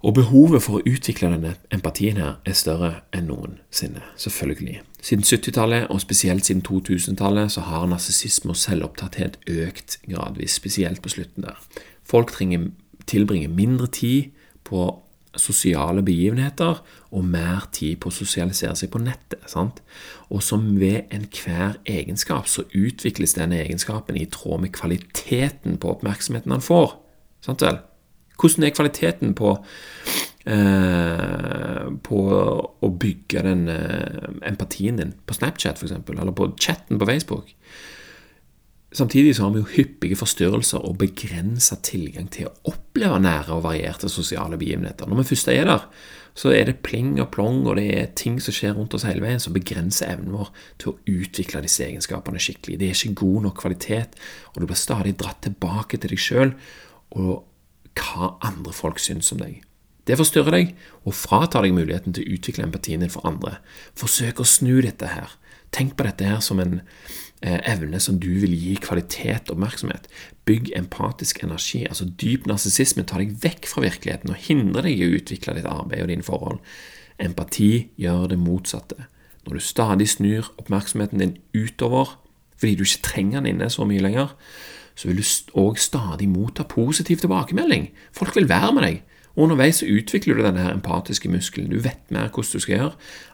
Og 0.04 0.12
behovet 0.18 0.60
for 0.60 0.76
å 0.78 0.82
utvikle 0.84 1.30
denne 1.32 1.54
empatien 1.72 2.18
her 2.20 2.34
er 2.44 2.56
større 2.58 2.90
enn 3.16 3.30
noensinne, 3.30 4.02
selvfølgelig. 4.20 4.82
Siden 5.00 5.24
70-tallet, 5.24 5.86
og 5.88 6.02
spesielt 6.02 6.44
siden 6.44 6.60
2000-tallet, 6.66 7.52
så 7.54 7.64
har 7.64 7.86
narsissisme 7.88 8.52
og 8.52 8.60
selvopptatthet 8.60 9.38
økt 9.48 9.96
gradvis, 10.04 10.58
spesielt 10.60 11.00
på 11.00 11.12
slutten 11.14 11.46
der. 11.46 11.56
Folk 12.04 12.34
trenger 12.36 12.68
tilbringe 13.08 13.48
mindre 13.48 13.88
tid 13.88 14.34
på 14.64 14.90
sosiale 15.40 16.04
begivenheter 16.04 16.82
og 17.10 17.24
mer 17.24 17.64
tid 17.72 17.96
på 18.02 18.12
å 18.12 18.14
sosialisere 18.14 18.76
seg 18.78 18.92
på 18.92 19.00
nettet. 19.02 19.40
sant? 19.50 19.80
Og 20.28 20.44
som 20.44 20.68
ved 20.80 21.08
enhver 21.14 21.80
egenskap 21.88 22.48
så 22.48 22.68
utvikles 22.74 23.34
denne 23.40 23.62
egenskapen 23.64 24.20
i 24.20 24.28
tråd 24.28 24.60
med 24.66 24.76
kvaliteten 24.76 25.80
på 25.80 25.96
oppmerksomheten 25.96 26.54
han 26.54 26.64
får. 26.64 26.94
Sant 27.44 27.64
vel? 27.64 27.80
Hvordan 28.44 28.66
er 28.66 28.76
kvaliteten 28.76 29.32
på, 29.38 29.54
eh, 30.44 31.82
på 32.04 32.20
å 32.84 32.90
bygge 33.00 33.44
den 33.46 33.66
eh, 33.72 34.30
empatien 34.44 35.00
din 35.00 35.14
på 35.24 35.36
Snapchat, 35.38 35.80
f.eks., 35.80 35.96
eller 35.96 36.36
på 36.36 36.50
chatten 36.60 37.00
på 37.00 37.08
Facebook? 37.08 37.54
Samtidig 38.94 39.32
så 39.34 39.46
har 39.46 39.54
vi 39.54 39.62
jo 39.62 39.70
hyppige 39.72 40.16
forstyrrelser 40.20 40.84
og 40.86 41.00
begrensa 41.00 41.80
tilgang 41.82 42.28
til 42.30 42.46
å 42.46 42.74
oppleve 42.74 43.16
nære 43.24 43.56
og 43.56 43.64
varierte 43.64 44.10
sosiale 44.12 44.58
begivenheter. 44.60 45.08
Når 45.08 45.24
vi 45.24 45.30
først 45.32 45.50
er 45.50 45.64
der, 45.66 45.88
så 46.38 46.52
er 46.54 46.68
det 46.68 46.82
pling 46.86 47.16
og 47.22 47.32
plong, 47.34 47.64
og 47.66 47.80
det 47.80 47.88
er 47.94 48.12
ting 48.14 48.36
som 48.42 48.54
skjer 48.54 48.76
rundt 48.76 48.94
oss 48.94 49.06
hele 49.08 49.24
veien, 49.24 49.42
som 49.42 49.56
begrenser 49.56 50.12
evnen 50.12 50.36
vår 50.36 50.52
til 50.82 50.92
å 50.92 50.96
utvikle 51.10 51.64
disse 51.64 51.82
egenskapene 51.88 52.42
skikkelig. 52.42 52.78
Det 52.78 52.90
er 52.90 52.94
ikke 52.94 53.18
god 53.24 53.48
nok 53.48 53.58
kvalitet, 53.64 54.14
og 54.52 54.60
du 54.60 54.68
blir 54.68 54.78
stadig 54.78 55.16
dratt 55.18 55.42
tilbake 55.46 55.98
til 55.98 56.14
deg 56.14 56.22
sjøl. 56.22 56.54
Og 57.18 57.32
hva 57.98 58.34
andre 58.44 58.74
folk 58.74 59.00
syns 59.02 59.32
om 59.34 59.42
deg. 59.42 59.62
Det 60.04 60.18
forstyrrer 60.20 60.52
deg 60.52 60.74
og 61.08 61.16
fratar 61.16 61.64
deg 61.64 61.76
muligheten 61.76 62.14
til 62.14 62.26
å 62.26 62.36
utvikle 62.36 62.66
empatien 62.66 63.04
din 63.04 63.12
for 63.12 63.24
andre. 63.28 63.56
Forsøk 63.96 64.42
å 64.42 64.48
snu 64.48 64.76
dette 64.84 65.08
her. 65.14 65.32
Tenk 65.74 65.96
på 65.96 66.06
dette 66.06 66.26
her 66.28 66.42
som 66.44 66.60
en 66.62 66.76
eh, 67.42 67.60
evne 67.66 67.98
som 68.02 68.18
du 68.20 68.28
vil 68.42 68.52
gi 68.54 68.74
kvalitet 68.82 69.48
og 69.48 69.56
oppmerksomhet. 69.56 70.06
Bygg 70.46 70.70
empatisk 70.76 71.40
energi. 71.42 71.82
altså 71.88 72.06
Dyp 72.20 72.46
narsissisme 72.50 73.06
tar 73.08 73.24
deg 73.24 73.32
vekk 73.42 73.70
fra 73.70 73.86
virkeligheten 73.86 74.34
og 74.34 74.44
hindrer 74.44 74.86
deg 74.86 75.00
i 75.00 75.08
å 75.08 75.16
utvikle 75.16 75.56
ditt 75.56 75.70
arbeid 75.70 76.04
og 76.04 76.12
dine 76.12 76.26
forhold. 76.26 76.60
Empati 77.18 77.88
gjør 78.00 78.28
det 78.34 78.38
motsatte. 78.42 79.08
Når 79.44 79.56
du 79.56 79.64
stadig 79.64 80.08
snur 80.08 80.52
oppmerksomheten 80.60 81.20
din 81.20 81.36
utover 81.56 82.18
fordi 82.54 82.76
du 82.78 82.84
ikke 82.86 83.08
trenger 83.08 83.42
den 83.42 83.56
inne 83.56 83.66
så 83.72 83.84
mye 83.84 84.00
lenger, 84.00 84.30
så 84.94 85.08
vil 85.08 85.18
du 85.20 85.58
òg 85.58 85.78
stadig 85.82 86.28
motta 86.30 86.62
positiv 86.62 87.22
tilbakemelding. 87.22 87.90
Folk 88.14 88.36
vil 88.36 88.48
være 88.48 88.72
med 88.74 88.86
deg, 88.86 89.02
Og 89.34 89.42
Underveis 89.42 89.80
så 89.82 89.86
utvikler 89.90 90.38
du 90.38 90.44
denne 90.44 90.62
her 90.62 90.74
empatiske 90.76 91.28
muskelen. 91.28 91.70
Du 91.70 91.80
vet 91.82 92.10
mer 92.14 92.28
hvordan 92.30 92.52
du 92.52 92.62
skal 92.62 92.76
gjøre. 92.76 92.92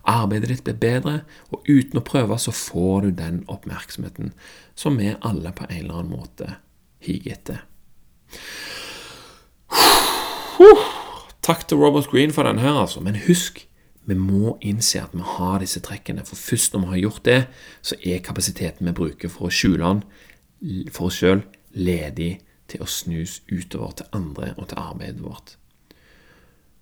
Arbeidet 0.08 0.48
ditt 0.48 0.64
blir 0.64 0.78
bedre, 0.80 1.16
og 1.52 1.66
uten 1.68 2.00
å 2.00 2.04
prøve 2.04 2.38
så 2.40 2.54
får 2.56 3.04
du 3.04 3.10
den 3.18 3.42
oppmerksomheten 3.52 4.32
som 4.74 4.96
vi 4.96 5.12
alle 5.20 5.52
på 5.52 5.66
en 5.68 5.76
eller 5.76 6.00
annen 6.00 6.14
måte 6.14 6.54
higer 7.04 7.36
etter. 7.36 7.64
Takk 11.44 11.66
til 11.68 11.80
Robert 11.80 12.08
Green 12.08 12.32
for 12.32 12.48
denne 12.48 12.72
altså. 12.72 13.00
Men 13.04 13.20
husk, 13.26 13.66
vi 14.08 14.16
må 14.16 14.56
innse 14.64 15.02
at 15.02 15.12
vi 15.12 15.24
har 15.36 15.60
disse 15.60 15.84
trekkene. 15.84 16.24
For 16.24 16.36
først 16.36 16.72
når 16.72 16.80
vi 16.80 16.92
har 16.94 17.04
gjort 17.04 17.24
det, 17.28 17.40
så 17.84 18.00
er 18.00 18.24
kapasiteten 18.24 18.88
vi 18.88 18.96
bruker 18.96 19.28
for 19.28 19.48
å 19.48 19.52
skjule 19.52 19.84
den 19.84 20.02
for 20.92 21.08
oss 21.08 21.20
sjøl, 21.20 21.42
ledig 21.72 22.38
til 22.70 22.82
å 22.84 22.88
snus 22.90 23.40
utover 23.50 23.96
til 23.98 24.12
andre 24.16 24.52
og 24.56 24.68
til 24.70 24.80
arbeidet 24.80 25.22
vårt. 25.24 25.56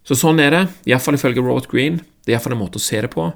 Så 0.08 0.16
sånn 0.16 0.40
er 0.40 0.54
det, 0.54 0.62
iallfall 0.88 1.18
ifølge 1.18 1.44
Robert 1.44 1.68
Green. 1.68 2.00
Det 2.24 2.32
er 2.32 2.38
iallfall 2.38 2.56
en 2.56 2.62
måte 2.62 2.80
å 2.80 2.84
se 2.84 3.00
det 3.04 3.10
på. 3.12 3.26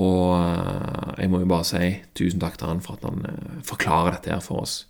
Og 0.00 0.28
eh, 0.38 1.14
jeg 1.20 1.32
må 1.32 1.42
jo 1.42 1.50
bare 1.50 1.68
si 1.68 1.88
tusen 2.16 2.40
takk 2.40 2.56
til 2.60 2.70
han 2.70 2.82
for 2.84 2.96
at 2.96 3.08
han 3.08 3.26
eh, 3.28 3.56
forklarer 3.66 4.16
dette 4.16 4.32
her 4.32 4.44
for 4.44 4.62
oss. 4.62 4.82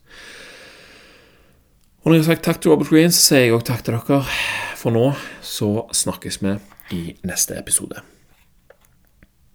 Og 2.02 2.10
når 2.10 2.18
jeg 2.18 2.24
har 2.24 2.30
sagt 2.32 2.46
takk 2.48 2.62
til 2.62 2.74
Robert 2.74 2.90
Green, 2.90 3.14
så 3.14 3.22
sier 3.30 3.46
jeg 3.46 3.56
òg 3.56 3.64
takk 3.66 3.84
til 3.86 3.96
dere. 3.96 4.22
For 4.78 4.94
nå 4.94 5.08
så 5.46 5.86
snakkes 5.94 6.42
vi 6.42 6.56
i 6.98 7.02
neste 7.26 7.56
episode. 7.58 8.02